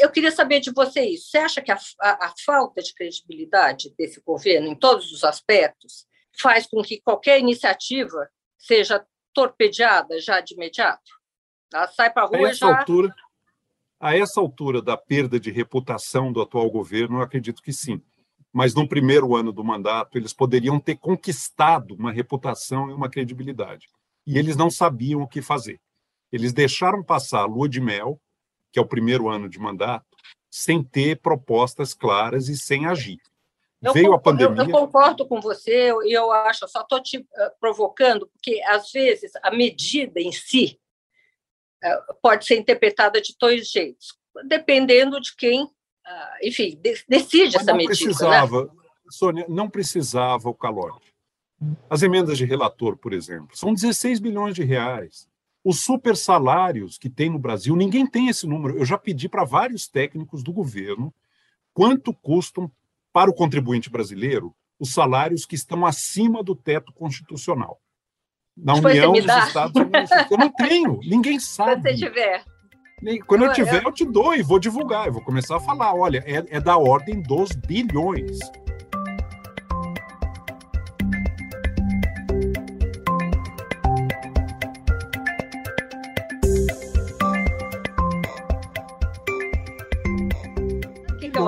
eu 0.00 0.10
queria 0.10 0.32
saber 0.32 0.60
de 0.60 0.72
você 0.72 1.02
isso. 1.02 1.28
Você 1.30 1.38
acha 1.38 1.60
que 1.60 1.70
a, 1.70 1.78
a, 2.00 2.26
a, 2.26 2.34
falta 2.44 2.82
de 2.82 2.94
credibilidade 2.94 3.94
desse 3.96 4.22
governo, 4.22 4.68
em 4.68 4.74
todos 4.74 5.12
os 5.12 5.22
aspectos, 5.22 6.06
faz 6.40 6.66
com 6.66 6.82
que 6.82 7.00
qualquer 7.00 7.38
iniciativa 7.38 8.28
seja 8.58 9.04
torpedeada 9.34 10.18
já 10.18 10.40
de 10.40 10.54
imediato? 10.54 11.12
Ela 11.72 11.88
sai 11.88 12.10
para 12.10 12.22
a 12.22 12.26
rua 12.26 12.50
e 12.50 12.54
já. 12.54 12.78
Altura, 12.78 13.14
a 14.00 14.16
essa 14.16 14.40
altura 14.40 14.80
da 14.80 14.96
perda 14.96 15.38
de 15.38 15.50
reputação 15.50 16.32
do 16.32 16.40
atual 16.40 16.70
governo, 16.70 17.18
eu 17.18 17.22
acredito 17.22 17.62
que 17.62 17.72
sim. 17.72 18.02
Mas 18.52 18.74
no 18.74 18.88
primeiro 18.88 19.34
ano 19.34 19.52
do 19.52 19.64
mandato, 19.64 20.16
eles 20.16 20.32
poderiam 20.32 20.78
ter 20.78 20.96
conquistado 20.96 21.94
uma 21.94 22.12
reputação 22.12 22.88
e 22.88 22.94
uma 22.94 23.10
credibilidade. 23.10 23.88
E 24.26 24.38
eles 24.38 24.56
não 24.56 24.70
sabiam 24.70 25.22
o 25.22 25.28
que 25.28 25.42
fazer. 25.42 25.80
Eles 26.34 26.52
deixaram 26.52 27.00
passar 27.00 27.42
a 27.42 27.46
lua 27.46 27.68
de 27.68 27.80
mel, 27.80 28.20
que 28.72 28.78
é 28.80 28.82
o 28.82 28.88
primeiro 28.88 29.28
ano 29.28 29.48
de 29.48 29.56
mandato, 29.56 30.04
sem 30.50 30.82
ter 30.82 31.20
propostas 31.20 31.94
claras 31.94 32.48
e 32.48 32.56
sem 32.56 32.86
agir. 32.86 33.20
Eu 33.80 33.92
Veio 33.92 34.06
concordo, 34.10 34.44
a 34.44 34.48
pandemia. 34.48 34.64
Eu, 34.64 34.68
eu, 34.68 34.86
concordo 34.86 35.28
com 35.28 35.40
você 35.40 35.90
e 35.90 36.12
eu, 36.12 36.22
eu 36.24 36.32
acho, 36.32 36.66
só 36.66 36.80
estou 36.80 37.00
te 37.00 37.18
uh, 37.18 37.26
provocando, 37.60 38.26
porque 38.26 38.60
às 38.66 38.90
vezes 38.90 39.30
a 39.44 39.52
medida 39.52 40.20
em 40.20 40.32
si 40.32 40.80
é, 41.80 42.00
pode 42.20 42.46
ser 42.46 42.56
interpretada 42.56 43.20
de 43.20 43.36
dois 43.38 43.70
jeitos, 43.70 44.18
dependendo 44.48 45.20
de 45.20 45.36
quem, 45.36 45.70
ah, 46.04 46.38
enfim, 46.42 46.76
decide 47.08 47.56
essa 47.58 47.72
medida. 47.72 47.92
Né? 47.92 48.06
Precisava, 48.06 48.64
né? 48.64 48.70
Sônia, 49.08 49.46
não 49.48 49.70
precisava 49.70 50.48
o 50.48 50.54
calote. 50.54 51.14
As 51.88 52.02
emendas 52.02 52.36
de 52.36 52.44
relator, 52.44 52.96
por 52.96 53.12
exemplo, 53.12 53.56
são 53.56 53.72
16 53.72 54.18
bilhões 54.18 54.56
de 54.56 54.64
reais. 54.64 55.32
Os 55.64 55.80
super 55.80 56.14
salários 56.14 56.98
que 56.98 57.08
tem 57.08 57.30
no 57.30 57.38
Brasil, 57.38 57.74
ninguém 57.74 58.06
tem 58.06 58.28
esse 58.28 58.46
número. 58.46 58.76
Eu 58.76 58.84
já 58.84 58.98
pedi 58.98 59.28
para 59.28 59.44
vários 59.44 59.88
técnicos 59.88 60.42
do 60.42 60.52
governo 60.52 61.12
quanto 61.72 62.12
custam 62.12 62.70
para 63.12 63.30
o 63.30 63.34
contribuinte 63.34 63.88
brasileiro 63.88 64.54
os 64.78 64.92
salários 64.92 65.46
que 65.46 65.54
estão 65.54 65.86
acima 65.86 66.42
do 66.42 66.54
teto 66.54 66.92
constitucional 66.92 67.80
na 68.56 68.74
Depois 68.74 68.94
União 68.94 69.12
dos. 69.12 69.46
Estados 69.46 69.74
Unidos. 69.74 70.10
Eu 70.30 70.38
não 70.38 70.50
tenho, 70.50 71.00
ninguém 71.02 71.40
sabe. 71.40 71.82
Quando 71.82 71.82
você 71.82 71.94
tiver. 71.94 72.44
Quando 73.26 73.42
eu, 73.42 73.48
eu 73.48 73.54
tiver, 73.54 73.82
eu... 73.82 73.88
eu... 73.88 73.92
te 73.92 74.04
dou 74.04 74.34
e 74.34 74.42
vou 74.42 74.58
divulgar. 74.58 75.06
Eu 75.06 75.14
vou 75.14 75.24
começar 75.24 75.56
a 75.56 75.60
falar: 75.60 75.94
olha, 75.94 76.22
é, 76.26 76.56
é 76.56 76.60
da 76.60 76.76
ordem 76.76 77.20
dos 77.20 77.52
bilhões. 77.52 78.38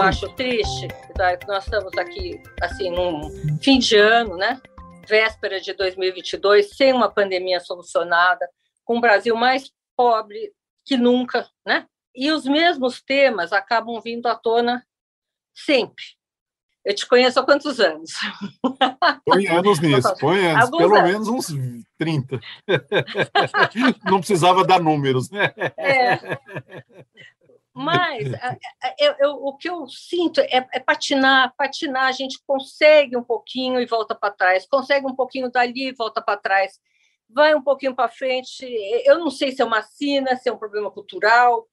Eu 0.03 0.09
acho 0.09 0.29
triste? 0.35 0.89
Nós 1.49 1.65
estamos 1.65 1.97
aqui, 1.99 2.41
assim, 2.61 2.91
num 2.91 3.59
fim 3.63 3.79
de 3.79 3.97
ano, 3.97 4.37
né? 4.37 4.61
véspera 5.07 5.61
de 5.61 5.73
2022, 5.73 6.77
sem 6.77 6.93
uma 6.93 7.11
pandemia 7.11 7.61
solucionada, 7.61 8.49
com 8.85 8.99
o 8.99 9.01
Brasil 9.01 9.35
mais 9.37 9.71
pobre 9.97 10.53
que 10.85 10.97
nunca, 10.97 11.49
né? 11.65 11.87
E 12.15 12.31
os 12.31 12.45
mesmos 12.45 13.01
temas 13.01 13.53
acabam 13.53 14.01
vindo 14.01 14.27
à 14.27 14.35
tona 14.35 14.85
sempre. 15.55 16.05
Eu 16.85 16.95
te 16.95 17.05
conheço 17.05 17.41
há 17.41 17.45
quantos 17.45 17.81
anos? 17.81 18.13
Põe 19.27 19.49
anos 19.49 19.81
nisso, 19.81 20.15
põe 20.21 20.47
anos, 20.47 20.65
Alguns 20.65 20.79
pelo 20.79 20.97
anos. 20.97 21.11
menos 21.11 21.29
uns 21.29 21.47
30. 21.99 22.41
Não 24.05 24.19
precisava 24.19 24.65
dar 24.65 24.81
números, 24.81 25.29
né? 25.29 25.53
É. 25.77 26.17
Mas 27.79 28.25
eu, 28.99 29.15
eu, 29.19 29.31
o 29.33 29.55
que 29.55 29.69
eu 29.69 29.87
sinto 29.87 30.41
é, 30.41 30.67
é, 30.73 30.81
patinar, 30.81 31.55
patinar. 31.59 32.07
A 32.07 32.13
gente 32.13 32.41
consegue 32.47 33.15
um 33.15 33.23
pouquinho 33.23 33.79
e 33.79 33.85
volta 33.85 34.15
para 34.15 34.33
trás, 34.33 34.67
consegue 34.67 35.07
um 35.07 35.15
pouquinho 35.15 35.51
dali 35.51 35.89
e 35.89 35.93
volta 35.93 36.23
para 36.23 36.39
trás, 36.39 36.81
vai 37.29 37.55
um 37.55 37.61
pouquinho 37.61 37.95
para 37.95 38.09
frente. 38.09 38.65
Eu 39.05 39.19
não 39.19 39.31
sei 39.31 39.53
se 39.53 39.61
é 39.61 39.65
uma 39.65 39.83
sina, 39.83 40.37
se 40.37 40.49
é 40.49 40.53
um 40.53 40.57
problema 40.57 40.91
cultural, 40.91 41.69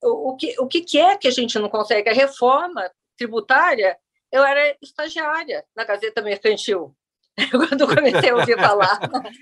o, 0.00 0.30
o, 0.30 0.36
que, 0.36 0.54
o 0.60 0.68
que 0.68 0.96
é 1.00 1.16
que 1.16 1.26
a 1.26 1.32
gente 1.32 1.58
não 1.58 1.68
consegue? 1.68 2.08
A 2.08 2.14
reforma 2.14 2.88
tributária, 3.16 3.98
eu 4.30 4.44
era 4.44 4.76
estagiária 4.80 5.64
na 5.74 5.82
Gazeta 5.82 6.22
Mercantil, 6.22 6.94
quando 7.50 7.86
comecei 7.86 8.30
a 8.30 8.36
ouvir 8.36 8.56
falar. 8.56 8.98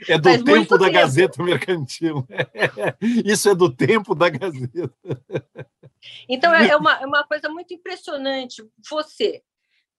É 0.08 0.18
do 0.18 0.44
tempo 0.44 0.78
da 0.78 0.86
tempo. 0.86 0.92
Gazeta 0.92 1.42
Mercantil. 1.42 2.26
Isso 3.24 3.48
é 3.48 3.54
do 3.54 3.74
tempo 3.74 4.14
da 4.14 4.28
Gazeta. 4.28 4.92
Então, 6.28 6.54
é, 6.54 6.68
é 6.68 6.76
uma, 6.76 6.94
é 7.00 7.06
uma 7.06 7.24
coisa 7.24 7.48
muito 7.48 7.72
impressionante. 7.72 8.62
Você, 8.90 9.42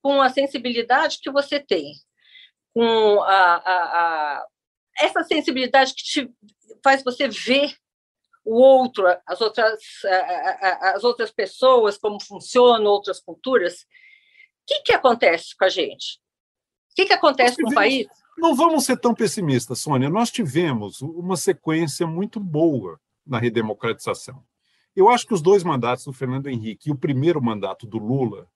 com 0.01 0.21
a 0.21 0.29
sensibilidade 0.29 1.19
que 1.21 1.31
você 1.31 1.59
tem, 1.59 1.93
com 2.73 3.21
a, 3.23 3.55
a, 3.55 4.41
a 4.41 4.45
essa 4.99 5.23
sensibilidade 5.23 5.93
que 5.93 6.03
te 6.03 6.31
faz 6.83 7.03
você 7.03 7.27
ver 7.27 7.75
o 8.45 8.55
outro, 8.55 9.05
as 9.25 9.41
outras, 9.41 9.81
as 10.81 11.03
outras 11.03 11.31
pessoas, 11.31 11.97
como 11.97 12.21
funcionam 12.21 12.85
outras 12.85 13.19
culturas, 13.19 13.81
o 13.81 13.85
que, 14.67 14.81
que 14.83 14.93
acontece 14.93 15.55
com 15.57 15.65
a 15.65 15.69
gente? 15.69 16.19
O 16.97 16.99
que, 16.99 17.05
que 17.05 17.13
acontece 17.13 17.61
com 17.61 17.69
o 17.69 17.73
país? 17.75 18.07
Não 18.35 18.55
vamos 18.55 18.85
ser 18.85 18.97
tão 18.97 19.13
pessimistas, 19.13 19.77
Sônia. 19.77 20.09
Nós 20.09 20.31
tivemos 20.31 20.99
uma 21.01 21.37
sequência 21.37 22.07
muito 22.07 22.39
boa 22.39 22.99
na 23.23 23.37
redemocratização. 23.37 24.43
Eu 24.95 25.07
acho 25.07 25.27
que 25.27 25.33
os 25.35 25.41
dois 25.41 25.63
mandatos 25.63 26.05
do 26.05 26.11
Fernando 26.11 26.47
Henrique 26.47 26.89
e 26.89 26.91
o 26.91 26.97
primeiro 26.97 27.39
mandato 27.39 27.85
do 27.85 27.99
Lula 27.99 28.47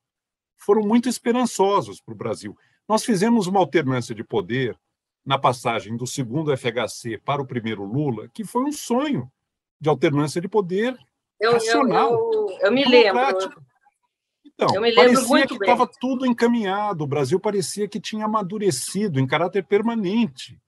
foram 0.57 0.81
muito 0.81 1.07
esperançosos 1.07 2.01
para 2.01 2.15
o 2.15 2.17
Brasil. 2.17 2.57
Nós 2.89 3.05
fizemos 3.05 3.45
uma 3.45 3.59
alternância 3.59 4.15
de 4.15 4.23
poder 4.23 4.75
na 5.23 5.37
passagem 5.37 5.95
do 5.95 6.07
segundo 6.07 6.51
FHC 6.57 7.19
para 7.23 7.43
o 7.43 7.45
primeiro 7.45 7.83
Lula, 7.83 8.27
que 8.33 8.43
foi 8.43 8.63
um 8.63 8.71
sonho 8.71 9.31
de 9.79 9.87
alternância 9.87 10.41
de 10.41 10.47
poder 10.47 10.97
eu, 11.39 11.53
racional. 11.53 12.11
Eu, 12.11 12.49
eu, 12.49 12.57
eu 12.61 12.71
me 12.71 12.85
lembro. 12.85 13.21
Então, 14.53 14.75
eu 14.75 14.81
me 14.81 14.91
lembro 14.91 15.27
parecia 15.27 15.47
que 15.47 15.53
estava 15.53 15.89
tudo 15.99 16.25
encaminhado, 16.25 17.03
o 17.03 17.07
Brasil 17.07 17.39
parecia 17.39 17.87
que 17.87 17.99
tinha 17.99 18.25
amadurecido 18.25 19.19
em 19.19 19.27
caráter 19.27 19.63
permanente. 19.63 20.59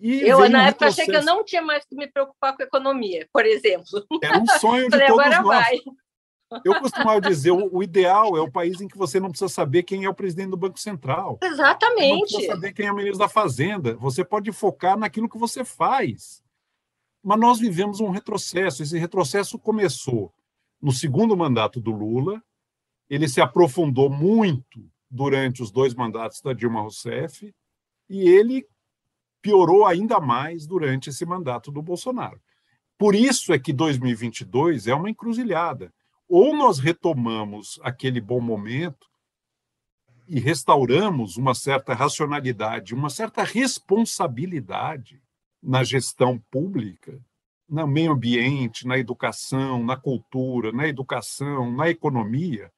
E 0.00 0.20
eu, 0.20 0.48
na 0.48 0.68
época, 0.68 0.86
achei 0.86 1.06
que 1.06 1.16
eu 1.16 1.24
não 1.24 1.44
tinha 1.44 1.60
mais 1.60 1.84
que 1.84 1.94
me 1.94 2.06
preocupar 2.06 2.56
com 2.56 2.62
a 2.62 2.66
economia, 2.66 3.28
por 3.32 3.44
exemplo. 3.44 4.06
Era 4.22 4.38
um 4.38 4.46
sonho 4.46 4.84
de 4.88 4.90
Falei, 4.90 5.08
todos 5.08 5.30
nós. 5.30 5.44
Vai. 5.44 5.78
Eu 6.64 6.80
costumava 6.80 7.20
dizer, 7.20 7.50
o, 7.50 7.68
o, 7.76 7.82
ideal 7.82 8.36
é 8.36 8.40
o 8.40 8.50
país 8.50 8.80
em 8.80 8.88
que 8.88 8.96
você 8.96 9.20
não 9.20 9.28
precisa 9.28 9.48
saber 9.50 9.82
quem 9.82 10.04
é 10.04 10.08
o 10.08 10.14
presidente 10.14 10.50
do 10.50 10.56
Banco 10.56 10.78
Central. 10.78 11.38
Exatamente. 11.42 12.08
Você 12.08 12.14
não 12.14 12.20
precisa 12.20 12.54
saber 12.54 12.72
quem 12.72 12.86
é 12.86 12.92
o 12.92 12.94
ministro 12.94 13.18
da 13.18 13.28
Fazenda. 13.28 13.96
Você 13.96 14.24
pode 14.24 14.50
focar 14.52 14.96
naquilo 14.96 15.28
que 15.28 15.36
você 15.36 15.64
faz. 15.64 16.42
Mas 17.22 17.38
nós 17.38 17.58
vivemos 17.58 18.00
um 18.00 18.08
retrocesso. 18.08 18.82
Esse 18.82 18.96
retrocesso 18.96 19.58
começou 19.58 20.32
no 20.80 20.92
segundo 20.92 21.36
mandato 21.36 21.80
do 21.80 21.90
Lula, 21.90 22.42
ele 23.08 23.28
se 23.28 23.40
aprofundou 23.40 24.10
muito 24.10 24.90
durante 25.10 25.62
os 25.62 25.70
dois 25.70 25.94
mandatos 25.94 26.40
da 26.40 26.52
Dilma 26.52 26.82
Rousseff 26.82 27.54
e 28.08 28.28
ele 28.28 28.66
piorou 29.40 29.86
ainda 29.86 30.20
mais 30.20 30.66
durante 30.66 31.10
esse 31.10 31.24
mandato 31.24 31.70
do 31.70 31.80
Bolsonaro. 31.80 32.40
Por 32.98 33.14
isso 33.14 33.52
é 33.52 33.58
que 33.58 33.72
2022 33.72 34.86
é 34.88 34.94
uma 34.94 35.08
encruzilhada. 35.08 35.92
Ou 36.28 36.54
nós 36.54 36.78
retomamos 36.78 37.78
aquele 37.82 38.20
bom 38.20 38.40
momento 38.40 39.06
e 40.26 40.38
restauramos 40.38 41.36
uma 41.36 41.54
certa 41.54 41.94
racionalidade, 41.94 42.94
uma 42.94 43.08
certa 43.08 43.42
responsabilidade 43.44 45.22
na 45.62 45.82
gestão 45.82 46.38
pública, 46.50 47.18
no 47.68 47.86
meio 47.86 48.12
ambiente, 48.12 48.86
na 48.86 48.98
educação, 48.98 49.82
na 49.82 49.96
cultura, 49.96 50.72
na 50.72 50.86
educação, 50.86 51.72
na 51.72 51.88
economia, 51.88 52.70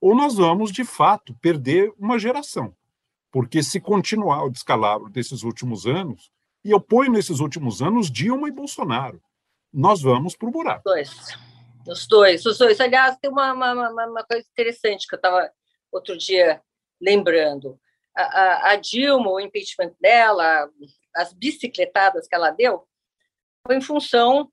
ou 0.00 0.14
nós 0.14 0.34
vamos, 0.34 0.70
de 0.70 0.84
fato, 0.84 1.34
perder 1.40 1.92
uma 1.98 2.18
geração. 2.18 2.74
Porque 3.30 3.62
se 3.62 3.80
continuar 3.80 4.44
o 4.44 4.50
descalabro 4.50 5.10
desses 5.10 5.42
últimos 5.42 5.86
anos, 5.86 6.30
e 6.64 6.70
eu 6.70 6.80
ponho 6.80 7.12
nesses 7.12 7.40
últimos 7.40 7.82
anos 7.82 8.10
Dilma 8.10 8.48
e 8.48 8.52
Bolsonaro, 8.52 9.20
nós 9.72 10.00
vamos 10.00 10.34
para 10.34 10.48
o 10.48 10.52
buraco. 10.52 10.82
Dois. 10.84 11.10
Os 11.86 12.06
dois, 12.06 12.44
os 12.46 12.58
dois. 12.58 12.80
Aliás, 12.80 13.16
tem 13.18 13.30
uma, 13.30 13.52
uma, 13.52 13.90
uma 13.90 14.24
coisa 14.24 14.44
interessante 14.50 15.06
que 15.06 15.14
eu 15.14 15.18
estava 15.18 15.50
outro 15.92 16.16
dia 16.16 16.60
lembrando. 17.00 17.78
A, 18.14 18.22
a, 18.22 18.70
a 18.72 18.76
Dilma, 18.76 19.30
o 19.30 19.40
impeachment 19.40 19.92
dela, 20.00 20.68
as 21.14 21.32
bicicletadas 21.32 22.26
que 22.26 22.34
ela 22.34 22.50
deu, 22.50 22.86
foi 23.66 23.76
em 23.76 23.80
função 23.80 24.50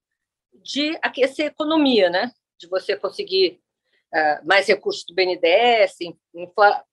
de 0.54 0.98
aquecer 1.02 1.46
a 1.46 1.50
economia, 1.50 2.10
né? 2.10 2.32
De 2.60 2.68
você 2.68 2.96
conseguir 2.96 3.63
uh, 4.14 4.46
mais 4.46 4.68
recursos 4.68 5.04
do 5.06 5.14
BNDES, 5.14 5.98
infla... 6.34 6.86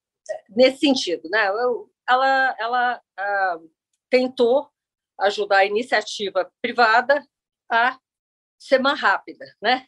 nesse 0.48 0.78
sentido, 0.78 1.28
né? 1.28 1.46
Ela, 2.09 2.56
ela 2.59 3.02
uh, 3.18 3.70
tentou 4.09 4.68
ajudar 5.18 5.59
a 5.59 5.64
iniciativa 5.66 6.50
privada 6.61 7.24
a 7.70 7.98
ser 8.59 8.78
mais 8.78 9.00
rápida, 9.00 9.44
né? 9.62 9.87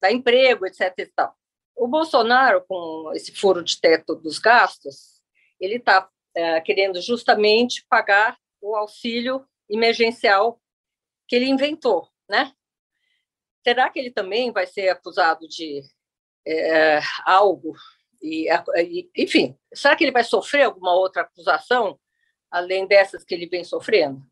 Dar 0.00 0.10
emprego, 0.10 0.66
etc. 0.66 0.92
E 0.98 1.06
tal. 1.06 1.36
O 1.76 1.86
Bolsonaro, 1.86 2.64
com 2.66 3.12
esse 3.14 3.34
furo 3.34 3.62
de 3.62 3.80
teto 3.80 4.14
dos 4.14 4.38
gastos, 4.38 5.22
ele 5.58 5.76
está 5.76 6.04
uh, 6.04 6.10
eh, 6.34 6.60
querendo 6.62 7.00
justamente 7.00 7.86
pagar 7.88 8.38
o 8.60 8.74
auxílio 8.74 9.46
emergencial 9.68 10.60
que 11.26 11.36
ele 11.36 11.46
inventou, 11.46 12.08
né? 12.28 12.52
Será 13.62 13.88
que 13.90 13.98
ele 13.98 14.10
também 14.10 14.50
vai 14.50 14.66
ser 14.66 14.88
acusado 14.88 15.46
de 15.46 15.82
é, 16.50 17.00
algo? 17.24 17.74
E, 18.22 18.48
enfim, 19.16 19.56
será 19.72 19.96
que 19.96 20.04
ele 20.04 20.12
vai 20.12 20.24
sofrer 20.24 20.64
alguma 20.64 20.92
outra 20.92 21.22
acusação 21.22 21.98
além 22.50 22.86
dessas 22.86 23.24
que 23.24 23.34
ele 23.34 23.46
vem 23.46 23.64
sofrendo? 23.64 24.22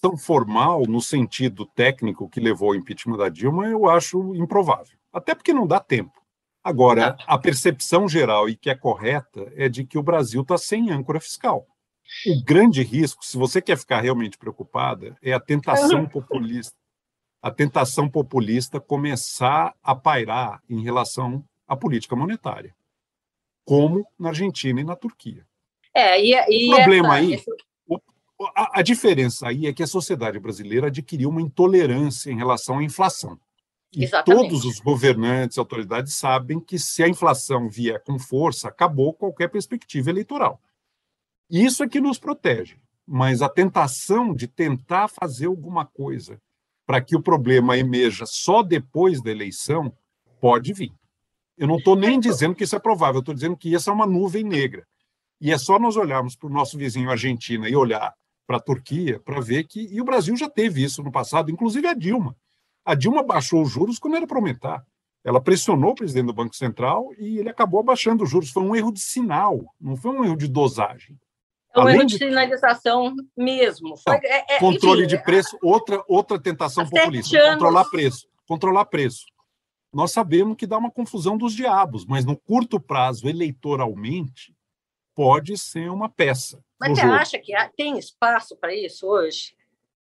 Tão 0.00 0.16
formal 0.16 0.82
no 0.86 1.00
sentido 1.00 1.64
técnico 1.64 2.28
que 2.28 2.40
levou 2.40 2.70
ao 2.70 2.74
impeachment 2.74 3.16
da 3.16 3.28
Dilma, 3.28 3.66
eu 3.66 3.88
acho 3.88 4.34
improvável. 4.34 4.98
Até 5.12 5.34
porque 5.34 5.52
não 5.52 5.66
dá 5.66 5.80
tempo. 5.80 6.20
Agora, 6.62 7.16
a 7.26 7.38
percepção 7.38 8.06
geral 8.06 8.48
e 8.48 8.54
que 8.54 8.68
é 8.68 8.74
correta 8.74 9.50
é 9.56 9.68
de 9.68 9.84
que 9.84 9.96
o 9.96 10.02
Brasil 10.02 10.42
está 10.42 10.58
sem 10.58 10.90
âncora 10.90 11.18
fiscal. 11.18 11.66
O 12.26 12.44
grande 12.44 12.82
risco, 12.82 13.24
se 13.24 13.38
você 13.38 13.62
quer 13.62 13.78
ficar 13.78 14.00
realmente 14.00 14.36
preocupada, 14.36 15.16
é 15.22 15.32
a 15.32 15.40
tentação 15.40 16.06
populista. 16.08 16.74
A 17.42 17.50
tentação 17.50 18.10
populista 18.10 18.78
começar 18.78 19.74
a 19.82 19.94
pairar 19.94 20.62
em 20.68 20.82
relação 20.82 21.42
à 21.70 21.76
política 21.76 22.16
monetária, 22.16 22.74
como 23.64 24.04
na 24.18 24.30
Argentina 24.30 24.80
e 24.80 24.84
na 24.84 24.96
Turquia. 24.96 25.46
É, 25.94 26.20
e, 26.20 26.32
e 26.32 26.72
o 26.72 26.76
problema 26.76 27.16
essa, 27.16 27.26
aí, 27.26 27.34
esse... 27.34 27.50
a, 28.56 28.80
a 28.80 28.82
diferença 28.82 29.46
aí 29.46 29.68
é 29.68 29.72
que 29.72 29.84
a 29.84 29.86
sociedade 29.86 30.40
brasileira 30.40 30.88
adquiriu 30.88 31.28
uma 31.28 31.40
intolerância 31.40 32.28
em 32.28 32.36
relação 32.36 32.78
à 32.78 32.82
inflação. 32.82 33.38
E 33.92 34.02
Exatamente. 34.02 34.48
todos 34.48 34.64
os 34.64 34.80
governantes 34.80 35.56
e 35.56 35.60
autoridades 35.60 36.14
sabem 36.14 36.58
que 36.58 36.76
se 36.76 37.04
a 37.04 37.08
inflação 37.08 37.68
vier 37.68 38.02
com 38.02 38.18
força, 38.18 38.66
acabou 38.66 39.14
qualquer 39.14 39.48
perspectiva 39.48 40.10
eleitoral. 40.10 40.60
Isso 41.48 41.84
é 41.84 41.88
que 41.88 42.00
nos 42.00 42.18
protege. 42.18 42.78
Mas 43.06 43.42
a 43.42 43.48
tentação 43.48 44.34
de 44.34 44.48
tentar 44.48 45.08
fazer 45.08 45.46
alguma 45.46 45.86
coisa 45.86 46.40
para 46.84 47.00
que 47.00 47.14
o 47.14 47.22
problema 47.22 47.76
emerja 47.76 48.26
só 48.26 48.60
depois 48.60 49.22
da 49.22 49.30
eleição 49.30 49.92
pode 50.40 50.72
vir. 50.72 50.92
Eu 51.60 51.66
não 51.66 51.76
estou 51.76 51.94
nem 51.94 52.18
dizendo 52.18 52.54
que 52.54 52.64
isso 52.64 52.74
é 52.74 52.78
provável, 52.78 53.16
eu 53.16 53.20
estou 53.20 53.34
dizendo 53.34 53.54
que 53.54 53.74
essa 53.76 53.90
é 53.90 53.92
uma 53.92 54.06
nuvem 54.06 54.42
negra. 54.42 54.86
E 55.38 55.52
é 55.52 55.58
só 55.58 55.78
nós 55.78 55.94
olharmos 55.94 56.34
para 56.34 56.46
o 56.46 56.50
nosso 56.50 56.78
vizinho 56.78 57.10
Argentina 57.10 57.68
e 57.68 57.76
olhar 57.76 58.14
para 58.46 58.56
a 58.56 58.60
Turquia 58.60 59.20
para 59.20 59.42
ver 59.42 59.64
que. 59.64 59.86
E 59.92 60.00
o 60.00 60.04
Brasil 60.04 60.34
já 60.38 60.48
teve 60.48 60.82
isso 60.82 61.02
no 61.02 61.12
passado, 61.12 61.50
inclusive 61.50 61.86
a 61.86 61.92
Dilma. 61.92 62.34
A 62.82 62.94
Dilma 62.94 63.22
baixou 63.22 63.60
os 63.60 63.70
juros 63.70 63.98
quando 63.98 64.16
era 64.16 64.26
para 64.26 64.38
aumentar. 64.38 64.82
Ela 65.22 65.38
pressionou 65.38 65.90
o 65.90 65.94
presidente 65.94 66.28
do 66.28 66.32
Banco 66.32 66.56
Central 66.56 67.10
e 67.18 67.38
ele 67.38 67.50
acabou 67.50 67.80
abaixando 67.80 68.24
os 68.24 68.30
juros. 68.30 68.48
Foi 68.48 68.62
um 68.62 68.74
erro 68.74 68.90
de 68.90 69.00
sinal, 69.00 69.60
não 69.78 69.98
foi 69.98 70.12
um 70.12 70.24
erro 70.24 70.38
de 70.38 70.48
dosagem. 70.48 71.14
É 71.76 71.80
um 71.80 71.90
erro 71.90 72.06
de 72.06 72.16
sinalização 72.16 73.14
mesmo. 73.36 73.98
Foi, 73.98 74.16
é, 74.16 74.56
é, 74.56 74.58
controle 74.58 75.04
enfim, 75.04 75.14
de 75.14 75.22
preço, 75.22 75.58
outra, 75.62 76.02
outra 76.08 76.40
tentação 76.40 76.88
populista. 76.88 77.36
Anos... 77.36 77.52
Controlar 77.52 77.84
preço. 77.84 78.26
Controlar 78.46 78.84
preço. 78.86 79.26
Nós 79.92 80.12
sabemos 80.12 80.56
que 80.56 80.66
dá 80.66 80.78
uma 80.78 80.90
confusão 80.90 81.36
dos 81.36 81.52
diabos, 81.52 82.06
mas 82.06 82.24
no 82.24 82.36
curto 82.36 82.80
prazo, 82.80 83.28
eleitoralmente, 83.28 84.54
pode 85.14 85.58
ser 85.58 85.90
uma 85.90 86.08
peça. 86.08 86.62
Mas 86.80 86.92
você 86.92 87.02
jogo. 87.02 87.14
acha 87.14 87.38
que 87.38 87.52
tem 87.76 87.98
espaço 87.98 88.56
para 88.56 88.74
isso 88.74 89.06
hoje? 89.06 89.54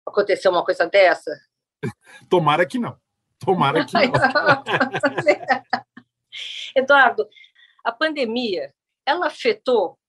Acontecer 0.06 0.48
uma 0.48 0.64
coisa 0.64 0.88
dessa? 0.88 1.32
Tomara 2.30 2.66
que 2.66 2.80
não. 2.80 2.98
Tomara 3.38 3.86
que 3.86 3.94
não. 3.94 4.02
Eduardo, 6.76 7.28
a 7.84 7.92
pandemia, 7.92 8.74
ela 9.06 9.28
afetou 9.28 10.00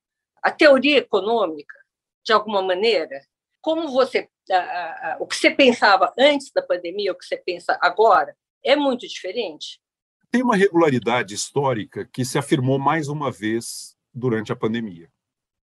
a 0.43 0.51
teoria 0.51 0.99
econômica, 0.99 1.77
de 2.25 2.33
alguma 2.33 2.63
maneira, 2.63 3.21
como 3.61 3.89
você, 3.89 4.29
a, 4.51 4.57
a, 4.57 5.17
o 5.21 5.27
que 5.27 5.37
você 5.37 5.51
pensava 5.51 6.13
antes 6.19 6.51
da 6.53 6.63
pandemia, 6.63 7.13
o 7.13 7.17
que 7.17 7.25
você 7.25 7.37
pensa 7.37 7.79
agora, 7.83 8.37
é 8.67 8.77
muito 8.77 9.07
diferente? 9.07 9.81
tem 10.37 10.43
uma 10.43 10.55
regularidade 10.55 11.35
histórica 11.35 12.05
que 12.05 12.23
se 12.23 12.37
afirmou 12.37 12.79
mais 12.79 13.09
uma 13.09 13.31
vez 13.31 13.97
durante 14.13 14.53
a 14.53 14.57
pandemia. 14.57 15.11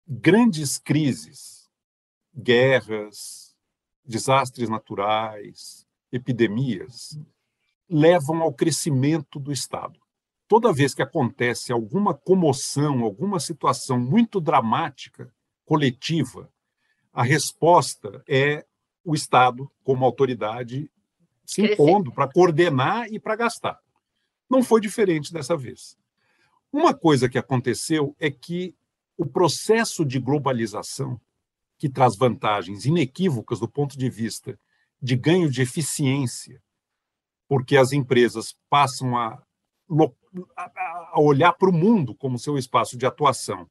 Grandes 0.07 0.77
crises, 0.77 1.69
guerras, 2.33 3.53
desastres 4.05 4.69
naturais, 4.69 5.85
epidemias, 6.09 7.19
levam 7.89 8.41
ao 8.41 8.53
crescimento 8.53 9.39
do 9.39 9.51
Estado. 9.51 9.99
Toda 10.47 10.71
vez 10.71 10.93
que 10.93 11.01
acontece 11.01 11.73
alguma 11.73 12.13
comoção, 12.13 13.03
alguma 13.03 13.41
situação 13.41 13.99
muito 13.99 14.39
dramática, 14.39 15.33
coletiva, 15.65 16.49
a 17.11 17.23
resposta 17.23 18.23
é 18.25 18.65
o 19.03 19.13
Estado, 19.13 19.69
como 19.83 20.05
autoridade, 20.05 20.89
se 21.51 21.61
impondo 21.61 22.13
para 22.13 22.31
coordenar 22.31 23.11
e 23.11 23.19
para 23.19 23.35
gastar. 23.35 23.77
Não 24.49 24.63
foi 24.63 24.79
diferente 24.79 25.33
dessa 25.33 25.57
vez. 25.57 25.97
Uma 26.71 26.93
coisa 26.93 27.27
que 27.27 27.37
aconteceu 27.37 28.15
é 28.17 28.31
que 28.31 28.73
o 29.17 29.25
processo 29.25 30.05
de 30.05 30.17
globalização, 30.17 31.19
que 31.77 31.89
traz 31.89 32.15
vantagens 32.15 32.85
inequívocas 32.85 33.59
do 33.59 33.67
ponto 33.67 33.97
de 33.97 34.09
vista 34.09 34.57
de 35.01 35.17
ganho 35.17 35.51
de 35.51 35.61
eficiência, 35.61 36.63
porque 37.49 37.75
as 37.75 37.91
empresas 37.91 38.55
passam 38.69 39.17
a, 39.17 39.43
a 41.11 41.19
olhar 41.19 41.51
para 41.51 41.69
o 41.69 41.73
mundo 41.73 42.15
como 42.15 42.39
seu 42.39 42.57
espaço 42.57 42.97
de 42.97 43.05
atuação 43.05 43.69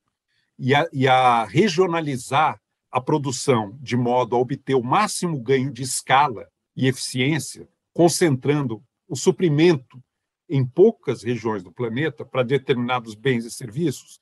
e 0.58 0.74
a, 0.74 0.86
e 0.92 1.08
a 1.08 1.44
regionalizar 1.44 2.60
a 2.90 3.00
produção 3.00 3.78
de 3.80 3.96
modo 3.96 4.36
a 4.36 4.38
obter 4.38 4.74
o 4.74 4.82
máximo 4.82 5.40
ganho 5.40 5.72
de 5.72 5.82
escala 5.82 6.46
e 6.80 6.88
eficiência, 6.88 7.68
concentrando 7.92 8.82
o 9.06 9.14
suprimento 9.14 10.02
em 10.48 10.64
poucas 10.64 11.22
regiões 11.22 11.62
do 11.62 11.70
planeta 11.70 12.24
para 12.24 12.42
determinados 12.42 13.14
bens 13.14 13.44
e 13.44 13.50
serviços, 13.50 14.18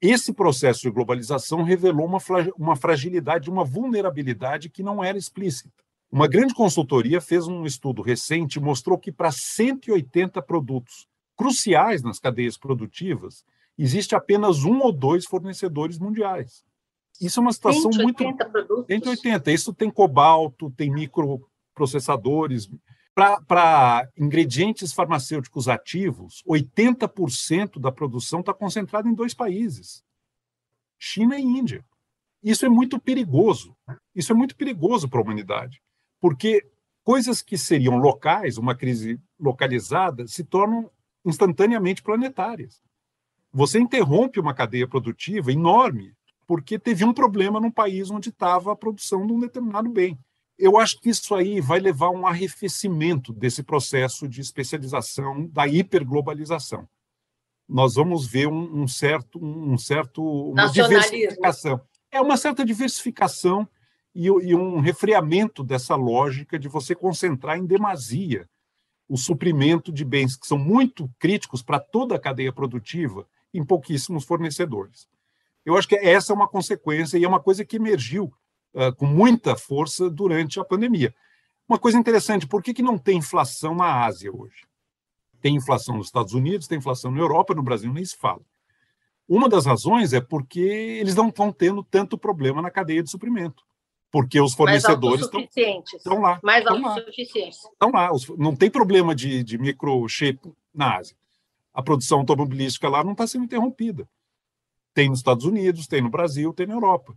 esse 0.00 0.32
processo 0.32 0.80
de 0.80 0.90
globalização 0.90 1.62
revelou 1.62 2.06
uma, 2.06 2.18
uma 2.56 2.74
fragilidade, 2.74 3.50
uma 3.50 3.64
vulnerabilidade 3.64 4.70
que 4.70 4.82
não 4.82 5.04
era 5.04 5.18
explícita. 5.18 5.84
Uma 6.10 6.26
grande 6.26 6.54
consultoria 6.54 7.20
fez 7.20 7.46
um 7.46 7.66
estudo 7.66 8.00
recente 8.00 8.58
e 8.58 8.62
mostrou 8.62 8.96
que 8.96 9.12
para 9.12 9.30
180 9.30 10.40
produtos 10.40 11.06
cruciais 11.36 12.02
nas 12.02 12.18
cadeias 12.18 12.56
produtivas, 12.56 13.44
existe 13.76 14.14
apenas 14.14 14.64
um 14.64 14.80
ou 14.80 14.90
dois 14.90 15.26
fornecedores 15.26 15.98
mundiais. 15.98 16.64
Isso 17.20 17.38
é 17.38 17.42
uma 17.42 17.52
situação 17.52 17.92
180 17.92 18.04
muito. 18.04 18.50
Produtos. 18.50 18.86
180. 18.86 19.52
Isso 19.52 19.74
tem 19.74 19.90
cobalto, 19.90 20.70
tem 20.70 20.90
microprocessadores. 21.80 22.68
Para 23.46 24.08
ingredientes 24.16 24.92
farmacêuticos 24.92 25.68
ativos, 25.68 26.42
80% 26.48 27.80
da 27.80 27.90
produção 27.90 28.40
está 28.40 28.54
concentrada 28.54 29.08
em 29.08 29.14
dois 29.14 29.34
países: 29.34 30.04
China 30.98 31.38
e 31.38 31.42
Índia. 31.42 31.84
Isso 32.42 32.64
é 32.64 32.68
muito 32.68 32.98
perigoso. 32.98 33.76
Isso 34.14 34.32
é 34.32 34.34
muito 34.34 34.56
perigoso 34.56 35.08
para 35.08 35.18
a 35.18 35.22
humanidade, 35.22 35.82
porque 36.20 36.64
coisas 37.04 37.42
que 37.42 37.58
seriam 37.58 37.96
locais, 37.98 38.56
uma 38.56 38.74
crise 38.74 39.20
localizada, 39.38 40.26
se 40.26 40.44
tornam 40.44 40.90
instantaneamente 41.24 42.02
planetárias. 42.02 42.80
Você 43.52 43.78
interrompe 43.78 44.38
uma 44.38 44.54
cadeia 44.54 44.88
produtiva 44.88 45.52
enorme 45.52 46.14
porque 46.46 46.78
teve 46.78 47.04
um 47.04 47.12
problema 47.12 47.60
num 47.60 47.70
país 47.70 48.10
onde 48.10 48.30
estava 48.30 48.72
a 48.72 48.76
produção 48.76 49.26
de 49.26 49.32
um 49.32 49.40
determinado 49.40 49.88
bem. 49.90 50.18
Eu 50.60 50.76
acho 50.76 51.00
que 51.00 51.08
isso 51.08 51.34
aí 51.34 51.58
vai 51.58 51.80
levar 51.80 52.06
a 52.06 52.10
um 52.10 52.26
arrefecimento 52.26 53.32
desse 53.32 53.62
processo 53.62 54.28
de 54.28 54.42
especialização 54.42 55.46
da 55.46 55.66
hiperglobalização. 55.66 56.86
Nós 57.66 57.94
vamos 57.94 58.26
ver 58.26 58.46
um, 58.46 58.82
um 58.82 58.86
certo, 58.86 59.42
um 59.42 59.78
certo, 59.78 60.22
uma 60.22 60.66
diversificação. 60.66 61.80
É 62.12 62.20
uma 62.20 62.36
certa 62.36 62.64
diversificação 62.64 63.66
e, 64.14 64.26
e 64.26 64.54
um 64.54 64.80
refreamento 64.80 65.64
dessa 65.64 65.94
lógica 65.94 66.58
de 66.58 66.68
você 66.68 66.94
concentrar 66.94 67.56
em 67.56 67.64
demasia 67.64 68.46
o 69.08 69.16
suprimento 69.16 69.90
de 69.90 70.04
bens 70.04 70.36
que 70.36 70.46
são 70.46 70.58
muito 70.58 71.10
críticos 71.18 71.62
para 71.62 71.80
toda 71.80 72.16
a 72.16 72.20
cadeia 72.20 72.52
produtiva 72.52 73.26
em 73.52 73.64
pouquíssimos 73.64 74.24
fornecedores. 74.24 75.08
Eu 75.64 75.76
acho 75.76 75.88
que 75.88 75.96
essa 75.96 76.32
é 76.32 76.36
uma 76.36 76.48
consequência 76.48 77.16
e 77.16 77.24
é 77.24 77.28
uma 77.28 77.40
coisa 77.40 77.64
que 77.64 77.76
emergiu 77.76 78.32
uh, 78.74 78.94
com 78.96 79.06
muita 79.06 79.56
força 79.56 80.10
durante 80.10 80.58
a 80.60 80.64
pandemia. 80.64 81.14
Uma 81.68 81.78
coisa 81.78 81.98
interessante, 81.98 82.46
por 82.46 82.62
que, 82.62 82.74
que 82.74 82.82
não 82.82 82.98
tem 82.98 83.18
inflação 83.18 83.74
na 83.74 84.04
Ásia 84.04 84.34
hoje? 84.34 84.66
Tem 85.40 85.54
inflação 85.54 85.96
nos 85.96 86.06
Estados 86.06 86.34
Unidos, 86.34 86.66
tem 86.66 86.78
inflação 86.78 87.10
na 87.10 87.20
Europa, 87.20 87.54
no 87.54 87.62
Brasil 87.62 87.92
nem 87.92 88.04
se 88.04 88.16
fala. 88.16 88.42
Uma 89.28 89.48
das 89.48 89.64
razões 89.64 90.12
é 90.12 90.20
porque 90.20 90.60
eles 90.60 91.14
não 91.14 91.28
estão 91.28 91.52
tendo 91.52 91.84
tanto 91.84 92.18
problema 92.18 92.60
na 92.60 92.70
cadeia 92.70 93.02
de 93.02 93.10
suprimento. 93.10 93.62
Porque 94.10 94.40
os 94.40 94.54
fornecedores 94.54 95.26
estão, 95.26 95.48
estão 95.94 96.20
lá. 96.20 96.40
Mais 96.42 96.66
autossuficientes. 96.66 97.60
Estão 97.64 97.92
lá. 97.92 98.10
Não 98.36 98.56
tem 98.56 98.68
problema 98.68 99.14
de, 99.14 99.44
de 99.44 99.56
microchip 99.56 100.52
na 100.74 100.96
Ásia. 100.96 101.16
A 101.72 101.80
produção 101.80 102.18
automobilística 102.18 102.88
lá 102.88 103.04
não 103.04 103.12
está 103.12 103.24
sendo 103.26 103.44
interrompida. 103.44 104.08
Tem 104.92 105.08
nos 105.08 105.20
Estados 105.20 105.44
Unidos, 105.44 105.86
tem 105.86 106.02
no 106.02 106.10
Brasil, 106.10 106.52
tem 106.52 106.66
na 106.66 106.74
Europa. 106.74 107.16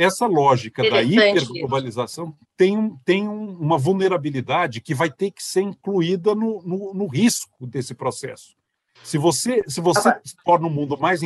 Essa 0.00 0.26
lógica 0.26 0.88
da 0.88 1.02
hiperglobalização 1.02 2.32
tem, 2.56 2.96
tem 3.04 3.26
uma 3.26 3.76
vulnerabilidade 3.76 4.80
que 4.80 4.94
vai 4.94 5.10
ter 5.10 5.32
que 5.32 5.42
ser 5.42 5.62
incluída 5.62 6.36
no, 6.36 6.62
no, 6.62 6.94
no 6.94 7.06
risco 7.08 7.66
desse 7.66 7.96
processo. 7.96 8.56
Se 9.02 9.18
você, 9.18 9.64
se 9.66 9.80
você 9.80 10.16
se 10.24 10.36
torna 10.44 10.68
um 10.68 10.70
mundo 10.70 10.96
mais 10.96 11.20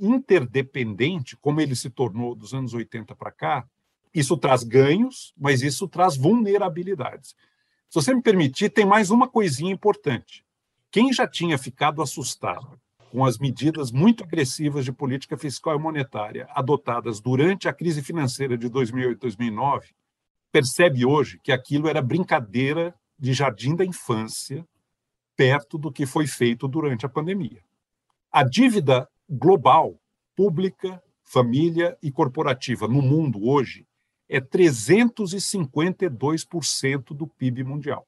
interdependente, 0.00 1.36
como 1.36 1.60
ele 1.60 1.76
se 1.76 1.88
tornou 1.88 2.34
dos 2.34 2.52
anos 2.52 2.74
80 2.74 3.14
para 3.14 3.30
cá, 3.30 3.64
isso 4.12 4.36
traz 4.36 4.64
ganhos, 4.64 5.32
mas 5.38 5.62
isso 5.62 5.86
traz 5.86 6.16
vulnerabilidades. 6.16 7.36
Se 7.88 7.94
você 7.94 8.12
me 8.12 8.22
permitir, 8.22 8.70
tem 8.70 8.84
mais 8.84 9.08
uma 9.08 9.28
coisinha 9.28 9.72
importante. 9.72 10.44
Quem 10.90 11.12
já 11.12 11.28
tinha 11.28 11.56
ficado 11.56 12.02
assustado 12.02 12.76
com 13.16 13.24
as 13.24 13.38
medidas 13.38 13.90
muito 13.90 14.22
agressivas 14.22 14.84
de 14.84 14.92
política 14.92 15.38
fiscal 15.38 15.74
e 15.74 15.78
monetária 15.78 16.46
adotadas 16.50 17.18
durante 17.18 17.66
a 17.66 17.72
crise 17.72 18.02
financeira 18.02 18.58
de 18.58 18.68
2008 18.68 19.16
e 19.16 19.20
2009, 19.20 19.94
percebe 20.52 21.06
hoje 21.06 21.40
que 21.42 21.50
aquilo 21.50 21.88
era 21.88 22.02
brincadeira 22.02 22.94
de 23.18 23.32
jardim 23.32 23.74
da 23.74 23.86
infância 23.86 24.68
perto 25.34 25.78
do 25.78 25.90
que 25.90 26.04
foi 26.04 26.26
feito 26.26 26.68
durante 26.68 27.06
a 27.06 27.08
pandemia. 27.08 27.62
A 28.30 28.42
dívida 28.42 29.08
global, 29.26 29.98
pública, 30.36 31.02
família 31.24 31.96
e 32.02 32.12
corporativa 32.12 32.86
no 32.86 33.00
mundo 33.00 33.48
hoje 33.48 33.86
é 34.28 34.42
352% 34.42 37.16
do 37.16 37.26
PIB 37.26 37.64
mundial. 37.64 38.06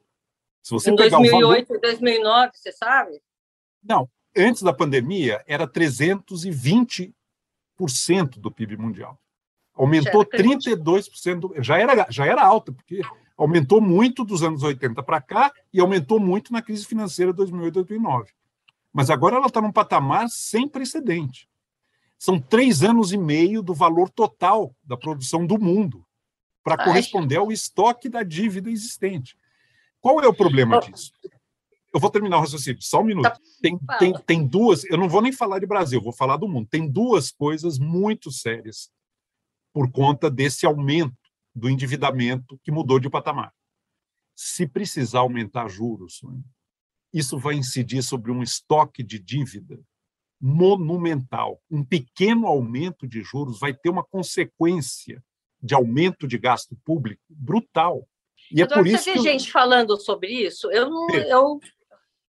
Se 0.60 0.72
você 0.72 0.90
em 0.90 0.96
pegar 0.96 1.16
2008 1.16 1.64
e 1.64 1.66
valor... 1.66 1.80
2009, 1.80 2.50
você 2.52 2.72
sabe? 2.72 3.22
Não, 3.82 4.06
antes 4.36 4.62
da 4.62 4.72
pandemia, 4.72 5.42
era 5.46 5.66
320% 5.66 7.12
do 8.38 8.50
PIB 8.50 8.76
mundial. 8.76 9.18
Aumentou 9.74 10.24
32%, 10.24 11.62
já 11.62 11.78
era, 11.78 12.06
já 12.10 12.26
era 12.26 12.42
alta, 12.42 12.72
porque 12.72 13.00
aumentou 13.36 13.80
muito 13.80 14.24
dos 14.24 14.42
anos 14.42 14.62
80 14.62 15.02
para 15.02 15.20
cá 15.20 15.52
e 15.72 15.80
aumentou 15.80 16.18
muito 16.18 16.52
na 16.52 16.60
crise 16.60 16.84
financeira 16.84 17.32
de 17.32 17.36
2008 17.36 17.74
2009. 17.74 18.32
Mas 18.92 19.10
agora 19.10 19.36
ela 19.36 19.46
está 19.46 19.60
num 19.60 19.70
patamar 19.70 20.28
sem 20.28 20.68
precedente. 20.68 21.48
São 22.18 22.40
três 22.40 22.82
anos 22.82 23.12
e 23.12 23.16
meio 23.16 23.62
do 23.62 23.72
valor 23.72 24.10
total 24.10 24.74
da 24.82 24.96
produção 24.96 25.46
do 25.46 25.56
mundo 25.56 26.04
para 26.64 26.84
corresponder 26.84 27.36
ao 27.36 27.52
estoque 27.52 28.08
da 28.08 28.24
dívida 28.24 28.68
existente. 28.68 29.36
Qual 30.00 30.20
é 30.20 30.26
o 30.26 30.34
problema 30.34 30.80
disso? 30.80 31.12
Eu 31.98 32.00
vou 32.00 32.10
terminar 32.10 32.36
o 32.36 32.40
raciocínio, 32.42 32.80
só 32.80 33.00
um 33.00 33.06
minuto. 33.06 33.24
Tá. 33.24 33.40
Tem, 33.60 33.76
tem, 33.98 34.12
tem 34.24 34.46
duas, 34.46 34.84
eu 34.84 34.96
não 34.96 35.08
vou 35.08 35.20
nem 35.20 35.32
falar 35.32 35.58
de 35.58 35.66
Brasil, 35.66 36.00
vou 36.00 36.12
falar 36.12 36.36
do 36.36 36.46
mundo. 36.46 36.68
Tem 36.70 36.88
duas 36.88 37.32
coisas 37.32 37.76
muito 37.76 38.30
sérias 38.30 38.88
por 39.72 39.90
conta 39.90 40.30
desse 40.30 40.64
aumento 40.64 41.16
do 41.52 41.68
endividamento 41.68 42.56
que 42.62 42.70
mudou 42.70 43.00
de 43.00 43.10
patamar. 43.10 43.52
Se 44.32 44.64
precisar 44.64 45.18
aumentar 45.18 45.66
juros, 45.66 46.20
né, 46.22 46.38
isso 47.12 47.36
vai 47.36 47.56
incidir 47.56 48.04
sobre 48.04 48.30
um 48.30 48.44
estoque 48.44 49.02
de 49.02 49.18
dívida 49.18 49.80
monumental. 50.40 51.60
Um 51.68 51.84
pequeno 51.84 52.46
aumento 52.46 53.08
de 53.08 53.24
juros 53.24 53.58
vai 53.58 53.74
ter 53.74 53.90
uma 53.90 54.04
consequência 54.04 55.20
de 55.60 55.74
aumento 55.74 56.28
de 56.28 56.38
gasto 56.38 56.76
público 56.84 57.24
brutal. 57.28 58.08
E 58.52 58.62
é 58.62 58.66
por 58.66 58.86
isso 58.86 59.02
você 59.02 59.14
vê 59.14 59.18
que 59.18 59.22
gente 59.24 59.50
falando 59.50 60.00
sobre 60.00 60.28
isso. 60.30 60.70
Eu 60.70 60.88
não, 60.88 61.10
eu 61.10 61.60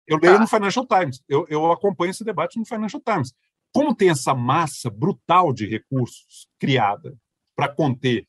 eu 0.10 0.17
leio 0.17 0.36
tá. 0.36 0.39
no 0.41 0.48
Financial 0.48 0.86
Times, 0.88 1.24
eu, 1.30 1.45
eu 1.48 1.72
acompanho 1.72 2.10
esse 2.10 2.24
debate 2.24 2.58
no 2.58 2.65
Financial 2.65 3.02
Times. 3.02 3.32
Como 3.72 3.93
tem 3.93 4.10
essa 4.10 4.34
massa 4.34 4.89
brutal 4.89 5.54
de 5.54 5.67
recursos 5.67 6.50
criada 6.60 7.15
para 7.56 7.69
conter 7.69 8.28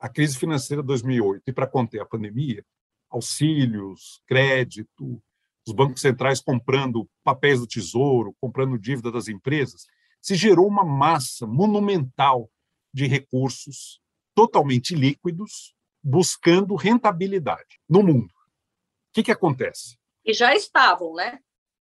a 0.00 0.08
crise 0.08 0.38
financeira 0.38 0.82
de 0.82 0.86
2008 0.86 1.42
e 1.46 1.52
para 1.52 1.66
conter 1.66 2.00
a 2.00 2.06
pandemia, 2.06 2.64
auxílios, 3.10 4.22
crédito, 4.26 5.22
os 5.66 5.74
bancos 5.74 6.00
centrais 6.00 6.40
comprando 6.40 7.06
papéis 7.22 7.60
do 7.60 7.66
tesouro, 7.66 8.34
comprando 8.40 8.78
dívida 8.78 9.12
das 9.12 9.28
empresas, 9.28 9.86
se 10.22 10.34
gerou 10.34 10.66
uma 10.66 10.84
massa 10.84 11.46
monumental 11.46 12.50
de 12.92 13.06
recursos 13.06 14.00
totalmente 14.34 14.94
líquidos 14.94 15.74
buscando 16.02 16.74
rentabilidade 16.74 17.78
no 17.86 18.02
mundo. 18.02 18.30
O 18.30 19.12
que, 19.12 19.22
que 19.22 19.32
acontece? 19.32 19.98
E 20.28 20.34
já 20.34 20.54
estavam, 20.54 21.14
né? 21.14 21.38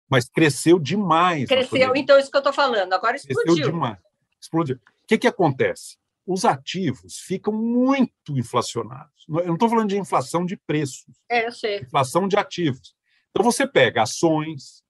Mas 0.08 0.30
cresceu 0.30 0.78
demais. 0.78 1.48
Cresceu, 1.48 1.96
então, 1.96 2.20
isso 2.20 2.30
que 2.30 2.38
eu 2.38 2.42
estou 2.42 2.54
falando. 2.54 2.94
Agora 2.94 3.16
explodiu. 3.16 3.56
Cresceu 3.56 3.72
demais. 3.72 3.98
Explodiu. 4.40 4.76
O 4.76 5.08
que, 5.08 5.18
que 5.18 5.28
acontece? 5.28 5.98
Os 6.24 6.46
ativos 6.46 7.18
ficam 7.18 7.52
muito 7.52 8.38
inflacionados. 8.38 9.26
Eu 9.28 9.48
não 9.48 9.56
estou 9.56 9.68
falando 9.68 9.90
de 9.90 9.98
inflação 9.98 10.46
de 10.46 10.56
preços. 10.56 11.16
É, 11.28 11.48
eu 11.48 11.52
sei. 11.52 11.80
Inflação 11.80 12.28
de 12.28 12.38
ativos. 12.38 12.96
Então, 13.32 13.44
você 13.44 13.66
pega 13.66 14.04
ações, 14.04 14.84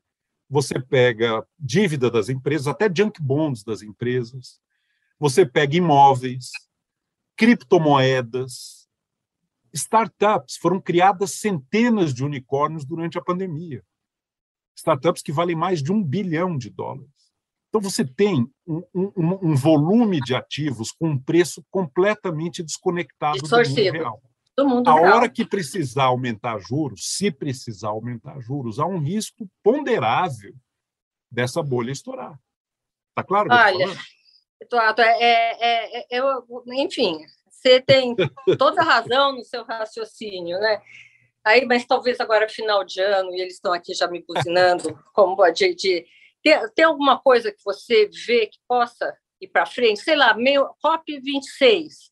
você 0.50 0.78
pega 0.78 1.48
dívida 1.58 2.12
das 2.12 2.28
empresas, 2.28 2.68
até 2.68 2.94
junk 2.94 3.22
bonds 3.22 3.64
das 3.64 3.82
empresas, 3.82 4.60
você 5.18 5.46
pega 5.46 5.78
imóveis, 5.78 6.52
criptomoedas, 7.38 8.87
startups. 9.78 10.58
Foram 10.58 10.82
criadas 10.82 11.32
centenas 11.32 12.14
de 12.14 12.24
unicórnios 12.24 12.86
durante 12.86 13.18
a 13.18 13.22
pandemia. 13.22 13.84
Startups 14.76 15.22
que 15.22 15.32
valem 15.32 15.56
mais 15.56 15.82
de 15.82 15.92
um 15.92 16.04
bilhão 16.04 16.58
de 16.58 16.70
dólares. 16.70 17.10
Então, 17.70 17.82
você 17.82 18.06
tem 18.06 18.50
um, 18.66 18.82
um, 18.94 19.50
um 19.52 19.56
volume 19.56 20.20
de 20.22 20.34
ativos 20.34 20.92
com 20.92 21.10
um 21.10 21.20
preço 21.20 21.64
completamente 21.70 22.64
desconectado 22.64 23.40
do 23.40 23.50
mundo 23.50 23.92
real. 23.92 24.22
Do 24.56 24.68
mundo 24.68 24.90
a 24.90 24.94
real. 24.94 25.16
hora 25.16 25.30
que 25.30 25.46
precisar 25.46 26.06
aumentar 26.06 26.58
juros, 26.60 27.02
se 27.16 27.30
precisar 27.30 27.90
aumentar 27.90 28.40
juros, 28.40 28.80
há 28.80 28.86
um 28.86 29.00
risco 29.00 29.48
ponderável 29.62 30.56
dessa 31.30 31.62
bolha 31.62 31.92
estourar. 31.92 32.40
Está 33.10 33.24
claro? 33.24 33.50
Olha, 33.52 33.98
Eduardo, 34.62 35.02
é, 35.02 35.22
é, 35.22 36.00
é, 36.00 36.08
eu, 36.12 36.44
enfim, 36.68 37.20
você 37.58 37.82
tem 37.82 38.16
toda 38.58 38.82
a 38.82 38.86
razão 38.86 39.36
no 39.36 39.44
seu 39.44 39.64
raciocínio, 39.64 40.60
né? 40.60 40.82
Aí, 41.44 41.66
mas 41.66 41.86
talvez 41.86 42.20
agora 42.20 42.46
é 42.46 42.50
final 42.50 42.84
de 42.84 43.02
ano 43.02 43.34
e 43.34 43.42
eles 43.42 43.56
estão 43.56 43.74
aqui 43.74 43.94
já 43.94 44.08
me 44.08 44.24
buzinando, 44.28 44.98
como 45.14 45.50
de, 45.52 45.74
de 45.74 46.06
tem, 46.44 46.70
tem 46.76 46.86
alguma 46.86 47.20
coisa 47.20 47.52
que 47.52 47.64
você 47.64 48.10
vê 48.26 48.48
que 48.48 48.60
possa 48.68 49.16
ir 49.42 49.48
para 49.48 49.66
frente? 49.66 50.02
Sei 50.02 50.16
lá, 50.16 50.34
meio 50.34 50.70
COP 50.82 51.20
26 51.20 52.12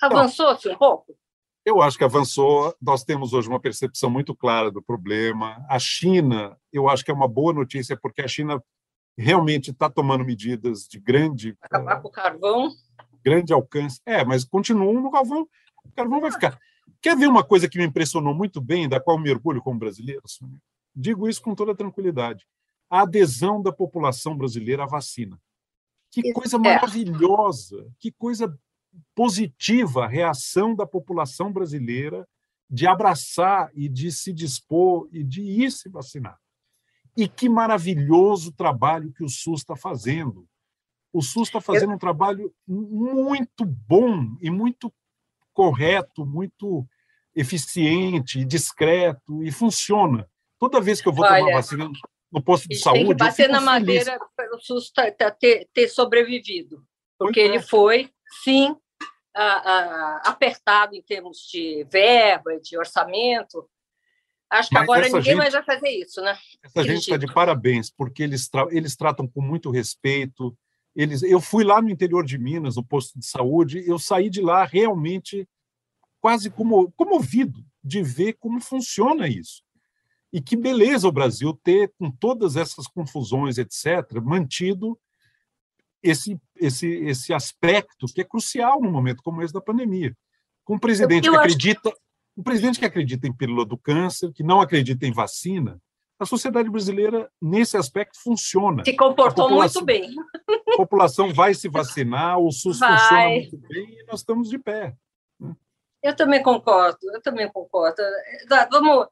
avançou-se 0.00 0.68
um 0.68 0.76
pouco? 0.76 1.16
Eu 1.64 1.82
acho 1.82 1.98
que 1.98 2.04
avançou. 2.04 2.74
Nós 2.80 3.02
temos 3.02 3.32
hoje 3.32 3.48
uma 3.48 3.60
percepção 3.60 4.08
muito 4.08 4.36
clara 4.36 4.70
do 4.70 4.80
problema. 4.80 5.64
A 5.68 5.78
China, 5.80 6.56
eu 6.72 6.88
acho 6.88 7.04
que 7.04 7.10
é 7.10 7.14
uma 7.14 7.26
boa 7.26 7.52
notícia, 7.52 7.96
porque 7.96 8.22
a 8.22 8.28
China 8.28 8.62
realmente 9.18 9.70
está 9.70 9.90
tomando 9.90 10.24
medidas 10.24 10.86
de 10.86 11.00
grande. 11.00 11.56
Acabar 11.60 12.00
com 12.00 12.08
o 12.08 12.10
carvão. 12.10 12.70
Grande 13.26 13.52
alcance. 13.52 14.00
É, 14.06 14.24
mas 14.24 14.44
continuam 14.44 15.02
no 15.02 15.10
carvão. 15.10 15.48
O 15.84 15.90
carvão 15.90 16.20
vai 16.20 16.30
ficar. 16.30 16.56
Quer 17.02 17.16
ver 17.16 17.26
uma 17.26 17.42
coisa 17.42 17.68
que 17.68 17.76
me 17.76 17.84
impressionou 17.84 18.32
muito 18.32 18.60
bem, 18.60 18.88
da 18.88 19.00
qual 19.00 19.18
me 19.18 19.28
orgulho 19.32 19.60
como 19.60 19.80
brasileiro? 19.80 20.22
Digo 20.94 21.28
isso 21.28 21.42
com 21.42 21.52
toda 21.52 21.74
tranquilidade. 21.74 22.46
A 22.88 23.02
adesão 23.02 23.60
da 23.60 23.72
população 23.72 24.36
brasileira 24.36 24.84
à 24.84 24.86
vacina. 24.86 25.40
Que 26.08 26.32
coisa 26.32 26.56
maravilhosa, 26.56 27.92
que 27.98 28.12
coisa 28.12 28.56
positiva 29.12 30.04
a 30.04 30.08
reação 30.08 30.72
da 30.72 30.86
população 30.86 31.52
brasileira 31.52 32.26
de 32.70 32.86
abraçar 32.86 33.72
e 33.74 33.88
de 33.88 34.12
se 34.12 34.32
dispor 34.32 35.08
e 35.10 35.24
de 35.24 35.42
ir 35.42 35.72
se 35.72 35.88
vacinar. 35.88 36.38
E 37.16 37.26
que 37.26 37.48
maravilhoso 37.48 38.52
trabalho 38.52 39.12
que 39.12 39.24
o 39.24 39.28
SUS 39.28 39.62
está 39.62 39.74
fazendo. 39.74 40.46
O 41.16 41.22
SUS 41.22 41.48
está 41.48 41.62
fazendo 41.62 41.94
um 41.94 41.98
trabalho 41.98 42.54
muito 42.68 43.64
bom 43.64 44.36
e 44.42 44.50
muito 44.50 44.92
correto, 45.54 46.26
muito 46.26 46.86
eficiente, 47.34 48.44
discreto 48.44 49.42
e 49.42 49.50
funciona. 49.50 50.28
Toda 50.58 50.78
vez 50.78 51.00
que 51.00 51.08
eu 51.08 51.14
vou 51.14 51.24
Olha, 51.24 51.38
tomar 51.38 51.52
vacina 51.52 51.90
no 52.30 52.42
posto 52.42 52.68
de 52.68 52.76
saúde. 52.76 53.00
Tem 53.00 53.08
que 53.08 53.14
bater 53.14 53.48
na 53.48 53.62
madeira 53.62 54.18
para 54.36 54.54
o 54.54 54.60
SUS 54.60 54.90
tá, 54.90 55.10
tá, 55.10 55.30
ter, 55.30 55.66
ter, 55.72 55.88
sobrevivido, 55.88 56.84
porque 57.18 57.40
ele 57.40 57.62
foi, 57.62 58.10
sim, 58.44 58.76
apertado 60.22 60.94
em 60.94 61.02
termos 61.02 61.48
de 61.50 61.82
verba, 61.90 62.60
de 62.60 62.76
orçamento. 62.76 63.66
Acho 64.50 64.68
que 64.68 64.74
Mas 64.74 64.82
agora 64.82 65.06
ninguém 65.06 65.22
gente, 65.22 65.36
mais 65.36 65.54
vai 65.54 65.64
fazer 65.64 65.88
isso, 65.88 66.20
né? 66.20 66.38
Essa 66.62 66.82
gente 66.82 67.00
está 67.00 67.16
de 67.16 67.32
parabéns, 67.32 67.90
porque 67.90 68.22
eles, 68.22 68.50
tra 68.50 68.66
eles 68.70 68.94
tratam 68.94 69.26
com 69.26 69.40
muito 69.40 69.70
respeito. 69.70 70.54
Eles, 70.96 71.22
eu 71.22 71.42
fui 71.42 71.62
lá 71.62 71.82
no 71.82 71.90
interior 71.90 72.24
de 72.24 72.38
Minas, 72.38 72.76
no 72.76 72.82
posto 72.82 73.18
de 73.18 73.26
saúde, 73.26 73.84
eu 73.86 73.98
saí 73.98 74.30
de 74.30 74.40
lá 74.40 74.64
realmente 74.64 75.46
quase 76.18 76.48
como, 76.48 76.90
comovido 76.92 77.62
de 77.84 78.02
ver 78.02 78.32
como 78.40 78.58
funciona 78.60 79.28
isso. 79.28 79.62
E 80.32 80.40
que 80.40 80.56
beleza 80.56 81.06
o 81.06 81.12
Brasil 81.12 81.52
ter, 81.62 81.92
com 81.98 82.10
todas 82.10 82.56
essas 82.56 82.86
confusões, 82.86 83.58
etc., 83.58 84.20
mantido 84.22 84.98
esse, 86.02 86.40
esse, 86.56 86.88
esse 86.88 87.32
aspecto 87.34 88.06
que 88.06 88.22
é 88.22 88.24
crucial 88.24 88.80
no 88.80 88.90
momento 88.90 89.22
como 89.22 89.42
esse 89.42 89.52
da 89.52 89.60
pandemia. 89.60 90.16
Com 90.64 90.76
um 90.76 90.78
presidente 90.78 91.28
que 91.28 91.36
acredita, 91.36 91.92
um 92.34 92.42
presidente 92.42 92.78
que 92.78 92.86
acredita 92.86 93.28
em 93.28 93.32
pílula 93.32 93.66
do 93.66 93.76
câncer, 93.76 94.32
que 94.32 94.42
não 94.42 94.62
acredita 94.62 95.06
em 95.06 95.12
vacina, 95.12 95.78
a 96.18 96.26
sociedade 96.26 96.70
brasileira, 96.70 97.30
nesse 97.40 97.76
aspecto, 97.76 98.18
funciona. 98.22 98.84
Se 98.84 98.96
comportou 98.96 99.50
muito 99.50 99.84
bem. 99.84 100.14
A 100.72 100.76
população 100.76 101.32
vai 101.32 101.54
se 101.54 101.68
vacinar, 101.68 102.38
o 102.38 102.50
SUS 102.50 102.78
vai. 102.80 102.98
funciona 102.98 103.28
muito 103.28 103.56
bem 103.68 103.98
e 103.98 104.04
nós 104.04 104.20
estamos 104.20 104.50
de 104.50 104.58
pé. 104.58 104.94
Eu 106.02 106.14
também 106.14 106.42
concordo, 106.42 106.98
eu 107.14 107.22
também 107.22 107.50
concordo. 107.50 108.02
Vamos 108.70 109.06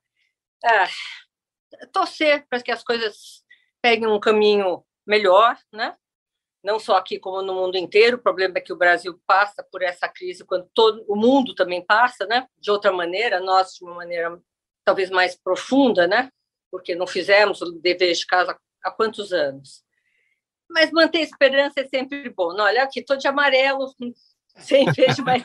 ah, 0.63 0.89
torcer 1.91 2.47
para 2.51 2.61
que 2.61 2.71
as 2.71 2.85
coisas 2.85 3.43
peguem 3.81 4.07
um 4.07 4.21
caminho 4.21 4.85
melhor, 5.07 5.57
né? 5.73 5.97
não 6.65 6.81
só 6.81 6.97
aqui 6.97 7.19
como 7.19 7.43
no 7.43 7.55
mundo 7.55 7.77
inteiro. 7.77 8.17
O 8.17 8.23
problema 8.23 8.55
é 8.57 8.61
que 8.61 8.73
o 8.73 8.77
Brasil 8.77 9.21
passa 9.27 9.63
por 9.63 9.83
essa 9.83 10.09
crise 10.09 10.45
quando 10.45 10.67
todo 10.73 11.05
o 11.07 11.15
mundo 11.15 11.55
também 11.55 11.85
passa, 11.85 12.27
né? 12.27 12.49
De 12.59 12.71
outra 12.71 12.91
maneira, 12.91 13.39
nós 13.39 13.75
de 13.75 13.85
uma 13.85 13.95
maneira 13.95 14.41
talvez 14.83 15.11
mais 15.11 15.37
profunda, 15.37 16.07
né? 16.07 16.31
Porque 16.75 16.97
não 16.97 17.07
fizemos 17.07 17.63
o 17.63 17.71
dever 17.71 18.13
de 18.13 18.27
casa 18.27 18.59
há 18.83 18.91
quantos 18.91 19.33
anos. 19.33 19.85
Mas 20.69 20.91
manter 20.91 21.21
esperança 21.21 21.83
é 21.83 21.87
sempre 21.87 22.29
bom. 22.31 22.53
Não, 22.53 22.65
olha 22.65 22.83
aqui, 22.83 22.99
estou 22.99 23.17
de 23.17 23.29
amarelo, 23.29 23.95
sem 24.59 24.91
vejo, 24.91 25.23
mas 25.25 25.45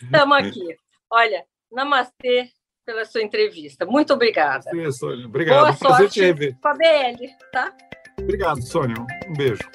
estamos 0.00 0.38
aqui. 0.38 0.74
Olha, 1.10 1.44
namastê 1.70 2.48
pela 2.86 3.04
sua 3.04 3.20
entrevista. 3.20 3.84
Muito 3.84 4.14
obrigada. 4.14 4.70
Sim, 4.70 4.90
Sônia. 4.92 5.26
Obrigado. 5.26 5.60
Boa 5.60 5.98
sorte 5.98 6.54
com 6.62 6.68
a 6.68 6.72
BL, 6.72 7.26
tá? 7.52 7.76
Obrigado, 8.18 8.62
Sônia. 8.62 8.96
Um 9.28 9.34
beijo. 9.34 9.70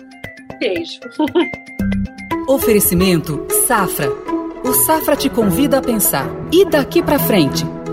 Beijo. 0.57 0.99
Oferecimento 2.49 3.45
Safra. 3.67 4.09
O 4.65 4.73
Safra 4.73 5.15
te 5.15 5.29
convida 5.29 5.77
a 5.77 5.81
pensar. 5.81 6.25
E 6.51 6.65
daqui 6.65 7.03
para 7.03 7.19
frente? 7.19 7.76